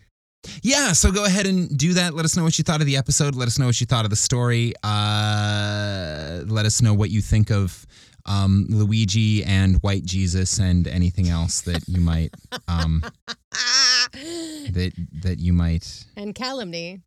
[0.61, 2.13] yeah, so go ahead and do that.
[2.13, 3.33] Let us know what you thought of the episode.
[3.33, 4.73] Let us know what you thought of the story.
[4.83, 7.85] Uh, let us know what you think of
[8.25, 12.33] um, Luigi and White Jesus and anything else that you might
[12.67, 13.03] um,
[14.13, 17.01] that that you might and calumny.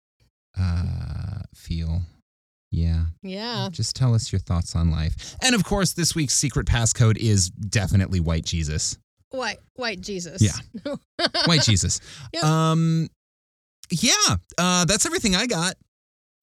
[0.59, 2.03] uh, feel.
[2.71, 3.07] Yeah.
[3.23, 3.69] Yeah.
[3.71, 5.35] Just tell us your thoughts on life.
[5.43, 8.99] And of course, this week's secret passcode is definitely White Jesus.
[9.31, 10.41] White white Jesus.
[10.43, 10.95] Yeah.
[11.47, 12.01] White Jesus.
[12.33, 12.45] Yep.
[12.45, 13.09] Um
[13.91, 15.75] yeah, uh that's everything I got.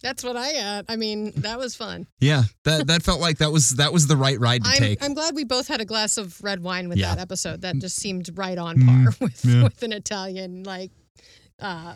[0.06, 0.86] That's what I got.
[0.88, 2.06] I mean, that was fun.
[2.20, 2.44] Yeah.
[2.64, 5.04] That that felt like that was that was the right ride to I'm, take.
[5.04, 7.16] I'm glad we both had a glass of red wine with Yeah.
[7.16, 7.62] that episode.
[7.62, 9.64] That just seemed right on par with, yeah.
[9.64, 10.92] with an Italian like
[11.60, 11.96] uh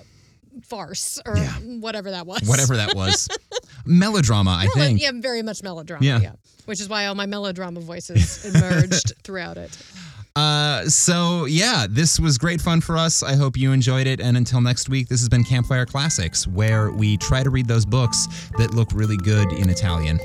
[0.64, 1.52] farce or Yeah.
[1.86, 2.42] whatever that was.
[2.50, 3.28] Whatever that was.
[3.86, 5.02] Melodrama, I Melo- think.
[5.02, 6.04] Yeah, very much melodrama.
[6.04, 6.20] Yeah.
[6.20, 6.32] Yeah.
[6.66, 9.78] Which is why all my melodrama voices emerged throughout it.
[10.36, 13.24] Uh, so, yeah, this was great fun for us.
[13.24, 14.22] I hope you enjoyed it.
[14.22, 17.86] And until next week, this has been Campfire Classics, where we try to read those
[17.86, 18.28] books
[18.58, 20.20] that look really good in Italian.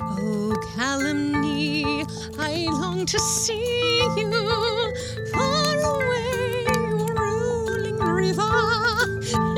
[0.00, 2.04] Oh, calumny,
[2.38, 4.30] I long to see you
[5.32, 6.64] far away,
[8.00, 9.57] river.